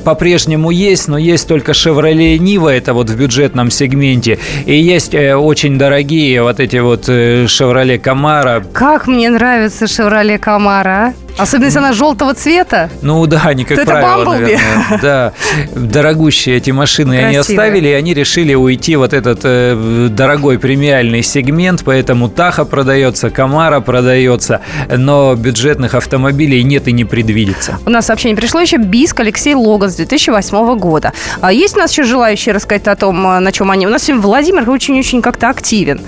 по-прежнему 0.04 0.70
есть, 0.70 1.08
но 1.08 1.18
есть 1.18 1.48
только 1.48 1.74
«Шевроле 1.74 2.38
Нива», 2.38 2.68
это 2.68 2.94
вот 2.94 3.10
в 3.10 3.16
бюджетном 3.16 3.70
сегменте. 3.70 4.38
И 4.66 4.74
есть 4.94 5.14
э, 5.14 5.34
очень 5.34 5.76
дорогие 5.76 6.42
вот 6.42 6.60
эти 6.60 6.76
вот 6.76 7.08
э, 7.08 7.46
«Шевроле 7.48 7.98
Камара». 7.98 8.64
Как 8.72 9.08
мне 9.08 9.28
нравится 9.28 9.86
«Шевроле 9.86 10.38
Камара», 10.38 11.14
Особенно 11.42 11.66
если 11.66 11.78
она 11.78 11.92
желтого 11.92 12.34
цвета. 12.34 12.90
Ну 13.02 13.26
да, 13.26 13.42
они, 13.44 13.64
как 13.64 13.84
правило, 13.84 14.32
наверное. 14.34 15.00
Да, 15.02 15.32
дорогущие 15.74 16.56
эти 16.56 16.70
машины 16.70 17.16
Красивые. 17.16 17.28
они 17.28 17.36
оставили, 17.36 17.88
и 17.88 17.92
они 17.92 18.14
решили 18.14 18.54
уйти 18.54 18.96
вот 18.96 19.12
этот 19.12 19.40
э, 19.42 20.08
дорогой 20.10 20.58
премиальный 20.58 21.22
сегмент, 21.22 21.82
поэтому 21.84 22.28
Таха 22.28 22.64
продается, 22.64 23.30
Камара 23.30 23.80
продается, 23.80 24.60
но 24.88 25.34
бюджетных 25.34 25.94
автомобилей 25.94 26.62
нет 26.62 26.88
и 26.88 26.92
не 26.92 27.04
предвидится. 27.04 27.78
У 27.84 27.90
нас 27.90 28.06
сообщение 28.06 28.36
пришло 28.36 28.60
еще 28.60 28.76
Биск 28.76 29.20
Алексей 29.20 29.54
Логан 29.54 29.90
с 29.90 29.96
2008 29.96 30.78
года. 30.78 31.12
А 31.40 31.52
есть 31.52 31.76
у 31.76 31.80
нас 31.80 31.90
еще 31.90 32.04
желающие 32.04 32.54
рассказать 32.54 32.86
о 32.86 32.96
том, 32.96 33.26
э, 33.26 33.40
на 33.40 33.52
чем 33.52 33.70
они? 33.70 33.86
У 33.86 33.90
нас 33.90 34.04
сегодня 34.04 34.22
Владимир 34.22 34.68
очень-очень 34.70 35.22
как-то 35.22 35.48
активен. 35.48 36.00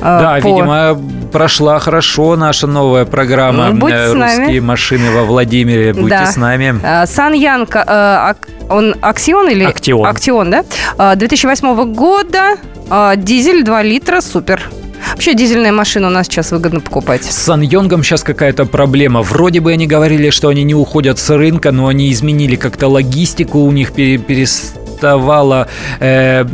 Э, 0.00 0.18
да, 0.20 0.38
по... 0.42 0.46
видимо, 0.46 1.00
прошла 1.32 1.78
хорошо 1.78 2.36
наша 2.36 2.66
новая 2.66 3.04
программа 3.04 3.70
ну, 3.70 3.76
Будь 3.76 3.92
с 3.92 4.12
машины 4.82 5.12
во 5.12 5.22
Владимире. 5.22 5.92
Будьте 5.94 6.08
да. 6.08 6.26
с 6.26 6.36
нами. 6.36 6.74
Э, 6.82 7.06
Сан 7.06 7.34
Янг, 7.34 7.76
э, 7.76 8.34
он 8.68 8.96
Аксион 9.00 9.48
или? 9.48 9.62
Актион. 9.62 10.06
Актион, 10.06 10.50
да? 10.50 11.14
2008 11.14 11.68
э, 11.68 11.84
года, 11.84 12.56
дизель 13.16 13.62
2 13.62 13.82
литра, 13.82 14.20
супер. 14.20 14.60
Вообще 15.12 15.34
дизельная 15.34 15.72
машина 15.72 16.08
у 16.08 16.10
нас 16.10 16.26
сейчас 16.26 16.50
выгодно 16.50 16.80
покупать. 16.80 17.24
С 17.24 17.30
Сан 17.30 17.60
Йонгом 17.60 18.02
сейчас 18.02 18.24
какая-то 18.24 18.64
проблема. 18.64 19.22
Вроде 19.22 19.60
бы 19.60 19.72
они 19.72 19.86
говорили, 19.86 20.30
что 20.30 20.48
они 20.48 20.64
не 20.64 20.74
уходят 20.74 21.18
с 21.18 21.30
рынка, 21.30 21.70
но 21.70 21.86
они 21.86 22.10
изменили 22.10 22.56
как-то 22.56 22.88
логистику, 22.88 23.60
у 23.60 23.70
них 23.70 23.92
перес 23.92 24.74
переставала, 25.02 25.66
э, 26.00 26.44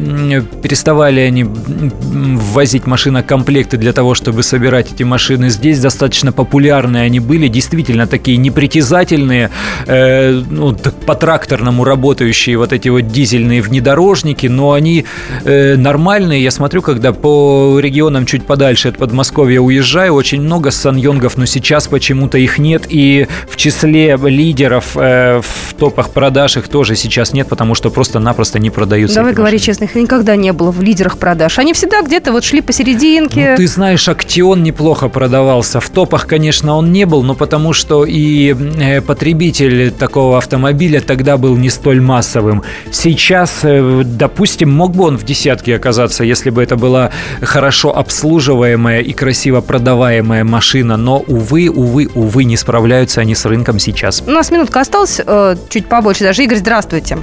переставали 0.62 1.20
они 1.20 1.44
ввозить 1.44 2.86
машинокомплекты 2.86 3.76
для 3.76 3.92
того, 3.92 4.14
чтобы 4.14 4.42
собирать 4.42 4.92
эти 4.92 5.02
машины. 5.02 5.50
Здесь 5.50 5.80
достаточно 5.80 6.32
популярные 6.32 7.04
они 7.04 7.20
были, 7.20 7.48
действительно 7.48 8.06
такие 8.06 8.38
непритязательные, 8.38 9.50
э, 9.86 10.42
ну, 10.50 10.74
по 11.06 11.14
тракторному 11.14 11.84
работающие 11.84 12.56
вот 12.56 12.72
эти 12.72 12.88
вот 12.88 13.08
дизельные 13.08 13.60
внедорожники, 13.60 14.46
но 14.46 14.72
они 14.72 15.04
э, 15.44 15.76
нормальные. 15.76 16.42
Я 16.42 16.50
смотрю, 16.50 16.82
когда 16.82 17.12
по 17.12 17.78
регионам 17.80 18.26
чуть 18.26 18.46
подальше 18.46 18.88
от 18.88 18.96
Подмосковья 18.96 19.60
уезжаю, 19.60 20.14
очень 20.14 20.40
много 20.40 20.70
саньонгов, 20.70 21.36
но 21.36 21.46
сейчас 21.46 21.86
почему-то 21.86 22.38
их 22.38 22.58
нет, 22.58 22.86
и 22.88 23.26
в 23.48 23.56
числе 23.56 24.16
лидеров 24.16 24.96
э, 24.96 25.40
в 25.42 25.74
топах 25.74 26.10
продаж 26.10 26.56
их 26.56 26.68
тоже 26.68 26.96
сейчас 26.96 27.32
нет, 27.32 27.48
потому 27.48 27.74
что 27.74 27.90
просто-напросто 27.90 28.37
просто 28.38 28.60
не 28.60 28.70
продаются. 28.70 29.16
Давай 29.16 29.32
говори 29.32 29.58
честно, 29.58 29.82
их 29.86 29.96
никогда 29.96 30.36
не 30.36 30.52
было 30.52 30.70
в 30.70 30.80
лидерах 30.80 31.18
продаж. 31.18 31.58
Они 31.58 31.72
всегда 31.72 32.02
где-то 32.02 32.30
вот 32.30 32.44
шли 32.44 32.60
посерединке. 32.60 33.50
Ну, 33.50 33.56
ты 33.56 33.66
знаешь, 33.66 34.08
Актион 34.08 34.62
неплохо 34.62 35.08
продавался. 35.08 35.80
В 35.80 35.90
топах, 35.90 36.28
конечно, 36.28 36.76
он 36.76 36.92
не 36.92 37.04
был, 37.04 37.24
но 37.24 37.34
потому 37.34 37.72
что 37.72 38.04
и 38.04 38.54
э, 38.54 39.00
потребитель 39.00 39.90
такого 39.90 40.38
автомобиля 40.38 41.00
тогда 41.00 41.36
был 41.36 41.56
не 41.56 41.68
столь 41.68 42.00
массовым. 42.00 42.62
Сейчас, 42.92 43.58
э, 43.64 44.02
допустим, 44.04 44.70
мог 44.70 44.94
бы 44.94 45.06
он 45.06 45.18
в 45.18 45.24
десятке 45.24 45.74
оказаться, 45.74 46.22
если 46.22 46.50
бы 46.50 46.62
это 46.62 46.76
была 46.76 47.10
хорошо 47.42 47.96
обслуживаемая 47.96 49.00
и 49.00 49.12
красиво 49.14 49.62
продаваемая 49.62 50.44
машина, 50.44 50.96
но, 50.96 51.24
увы, 51.26 51.68
увы, 51.68 52.08
увы, 52.14 52.44
не 52.44 52.56
справляются 52.56 53.20
они 53.20 53.34
с 53.34 53.44
рынком 53.46 53.80
сейчас. 53.80 54.22
У 54.24 54.30
нас 54.30 54.52
минутка 54.52 54.78
осталась, 54.78 55.20
э, 55.26 55.56
чуть 55.70 55.86
побольше 55.86 56.22
даже. 56.22 56.44
Игорь, 56.44 56.58
здравствуйте. 56.58 57.18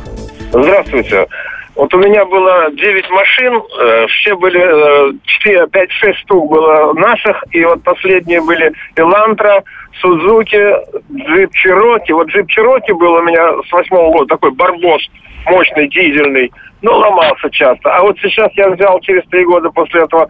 Здравствуйте. 0.57 1.27
Вот 1.75 1.93
у 1.93 1.97
меня 1.97 2.23
было 2.23 2.71
9 2.71 3.09
машин, 3.09 3.61
э, 3.77 4.07
все 4.07 4.37
были, 4.37 5.19
4, 5.25 5.67
5, 5.67 5.91
6 5.91 6.19
штук 6.19 6.49
было 6.49 6.93
наших, 6.93 7.43
и 7.51 7.65
вот 7.65 7.83
последние 7.83 8.41
были 8.41 8.71
Элантра, 8.95 9.61
Сузуки, 9.99 10.73
Джип 11.13 11.51
Чироки. 11.51 12.13
Вот 12.13 12.27
Джип 12.27 12.47
Чироки 12.47 12.93
был 12.93 13.15
у 13.15 13.23
меня 13.23 13.61
с 13.67 13.71
восьмого 13.73 14.13
года, 14.13 14.27
такой 14.27 14.51
барбос, 14.51 15.01
мощный, 15.47 15.89
дизельный, 15.89 16.49
но 16.81 16.99
ломался 16.99 17.49
часто. 17.49 17.93
А 17.93 18.01
вот 18.03 18.17
сейчас 18.19 18.49
я 18.53 18.69
взял 18.69 18.97
через 19.01 19.27
три 19.27 19.43
года 19.43 19.69
после 19.71 20.03
этого 20.03 20.29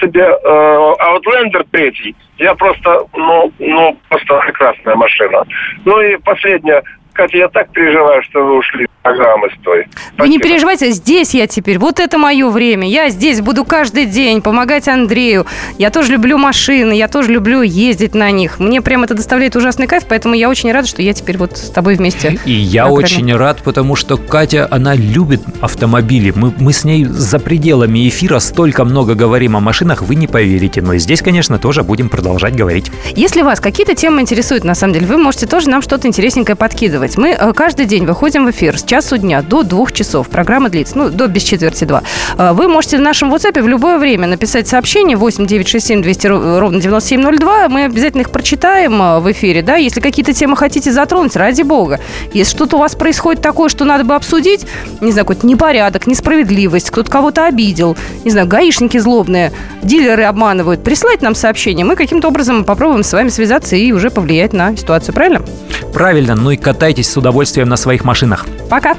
себе 0.00 0.22
э, 0.22 1.64
3. 1.70 2.16
Я 2.38 2.54
просто, 2.56 3.06
ну, 3.14 3.52
ну, 3.60 3.96
просто 4.08 4.40
прекрасная 4.46 4.96
машина. 4.96 5.44
Ну 5.84 6.00
и 6.00 6.16
последнее. 6.16 6.82
Катя, 7.12 7.36
я 7.36 7.48
так 7.48 7.70
переживаю, 7.70 8.20
что 8.24 8.44
вы 8.44 8.56
ушли 8.56 8.88
программы 9.04 9.50
с 9.50 9.62
той. 9.62 9.86
Вы 10.16 10.28
не 10.28 10.38
переживайте, 10.38 10.90
здесь 10.90 11.34
я 11.34 11.46
теперь. 11.46 11.78
Вот 11.78 12.00
это 12.00 12.16
мое 12.16 12.48
время. 12.48 12.88
Я 12.88 13.10
здесь 13.10 13.42
буду 13.42 13.64
каждый 13.64 14.06
день 14.06 14.40
помогать 14.40 14.88
Андрею. 14.88 15.46
Я 15.78 15.90
тоже 15.90 16.12
люблю 16.12 16.38
машины, 16.38 16.94
я 16.94 17.06
тоже 17.06 17.30
люблю 17.30 17.60
ездить 17.60 18.14
на 18.14 18.30
них. 18.30 18.58
Мне 18.58 18.80
прям 18.80 19.04
это 19.04 19.14
доставляет 19.14 19.56
ужасный 19.56 19.86
кайф, 19.86 20.04
поэтому 20.08 20.34
я 20.34 20.48
очень 20.48 20.72
рада, 20.72 20.88
что 20.88 21.02
я 21.02 21.12
теперь 21.12 21.36
вот 21.36 21.58
с 21.58 21.68
тобой 21.68 21.96
вместе. 21.96 22.38
И 22.46 22.52
я 22.52 22.88
очень 22.88 23.30
рад, 23.36 23.62
потому 23.62 23.94
что 23.94 24.16
Катя, 24.16 24.66
она 24.70 24.94
любит 24.94 25.42
автомобили. 25.60 26.32
Мы, 26.34 26.54
мы 26.56 26.72
с 26.72 26.84
ней 26.84 27.04
за 27.04 27.38
пределами 27.38 28.08
эфира 28.08 28.38
столько 28.38 28.84
много 28.84 29.14
говорим 29.14 29.54
о 29.54 29.60
машинах, 29.60 30.00
вы 30.00 30.14
не 30.14 30.26
поверите. 30.26 30.80
Но 30.80 30.96
здесь, 30.96 31.20
конечно, 31.20 31.58
тоже 31.58 31.82
будем 31.82 32.08
продолжать 32.08 32.56
говорить. 32.56 32.90
Если 33.14 33.42
вас 33.42 33.60
какие-то 33.60 33.94
темы 33.94 34.22
интересуют, 34.22 34.64
на 34.64 34.74
самом 34.74 34.94
деле, 34.94 35.06
вы 35.06 35.18
можете 35.18 35.46
тоже 35.46 35.68
нам 35.68 35.82
что-то 35.82 36.08
интересненькое 36.08 36.56
подкидывать. 36.56 37.18
Мы 37.18 37.32
э, 37.32 37.52
каждый 37.52 37.84
день 37.84 38.06
выходим 38.06 38.46
в 38.46 38.50
эфир 38.50 38.78
с 38.78 38.93
часу 38.94 39.18
дня 39.18 39.42
до 39.42 39.64
двух 39.64 39.90
часов. 39.90 40.28
Программа 40.28 40.68
длится, 40.68 40.96
ну, 40.96 41.10
до 41.10 41.26
без 41.26 41.42
четверти 41.42 41.84
два. 41.84 42.04
Э, 42.38 42.52
вы 42.52 42.68
можете 42.68 42.96
в 42.96 43.00
нашем 43.00 43.34
WhatsApp 43.34 43.60
в 43.60 43.66
любое 43.66 43.98
время 43.98 44.28
написать 44.28 44.68
сообщение 44.68 45.16
8 45.16 45.46
967 45.46 46.00
200 46.00 46.26
ровно 46.28 46.80
9702. 46.80 47.68
Мы 47.70 47.84
обязательно 47.86 48.20
их 48.20 48.30
прочитаем 48.30 49.02
э, 49.02 49.18
в 49.18 49.32
эфире, 49.32 49.62
да. 49.62 49.74
Если 49.74 50.00
какие-то 50.00 50.32
темы 50.32 50.56
хотите 50.56 50.92
затронуть, 50.92 51.34
ради 51.34 51.62
бога. 51.62 51.98
Если 52.32 52.54
что-то 52.54 52.76
у 52.76 52.78
вас 52.78 52.94
происходит 52.94 53.42
такое, 53.42 53.68
что 53.68 53.84
надо 53.84 54.04
бы 54.04 54.14
обсудить, 54.14 54.64
не 55.00 55.10
знаю, 55.10 55.26
какой-то 55.26 55.44
непорядок, 55.44 56.06
несправедливость, 56.06 56.90
кто-то 56.90 57.10
кого-то 57.10 57.46
обидел, 57.46 57.96
не 58.22 58.30
знаю, 58.30 58.46
гаишники 58.46 58.98
злобные, 58.98 59.50
дилеры 59.82 60.22
обманывают, 60.22 60.84
присылайте 60.84 61.24
нам 61.24 61.34
сообщение. 61.34 61.84
Мы 61.84 61.96
каким-то 61.96 62.28
образом 62.28 62.62
попробуем 62.62 63.02
с 63.02 63.12
вами 63.12 63.30
связаться 63.30 63.74
и 63.74 63.90
уже 63.90 64.10
повлиять 64.10 64.52
на 64.52 64.76
ситуацию, 64.76 65.16
правильно? 65.16 65.42
Правильно, 65.92 66.36
ну 66.36 66.52
и 66.52 66.56
катайтесь 66.56 67.10
с 67.10 67.16
удовольствием 67.16 67.68
на 67.68 67.76
своих 67.76 68.04
машинах. 68.04 68.46
Пока! 68.84 68.98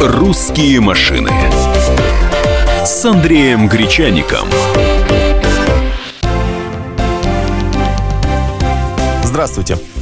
«Русские 0.00 0.80
машины» 0.80 1.30
с 2.84 3.04
Андреем 3.04 3.66
Гречаником. 3.66 4.46
Здравствуйте. 9.24 9.76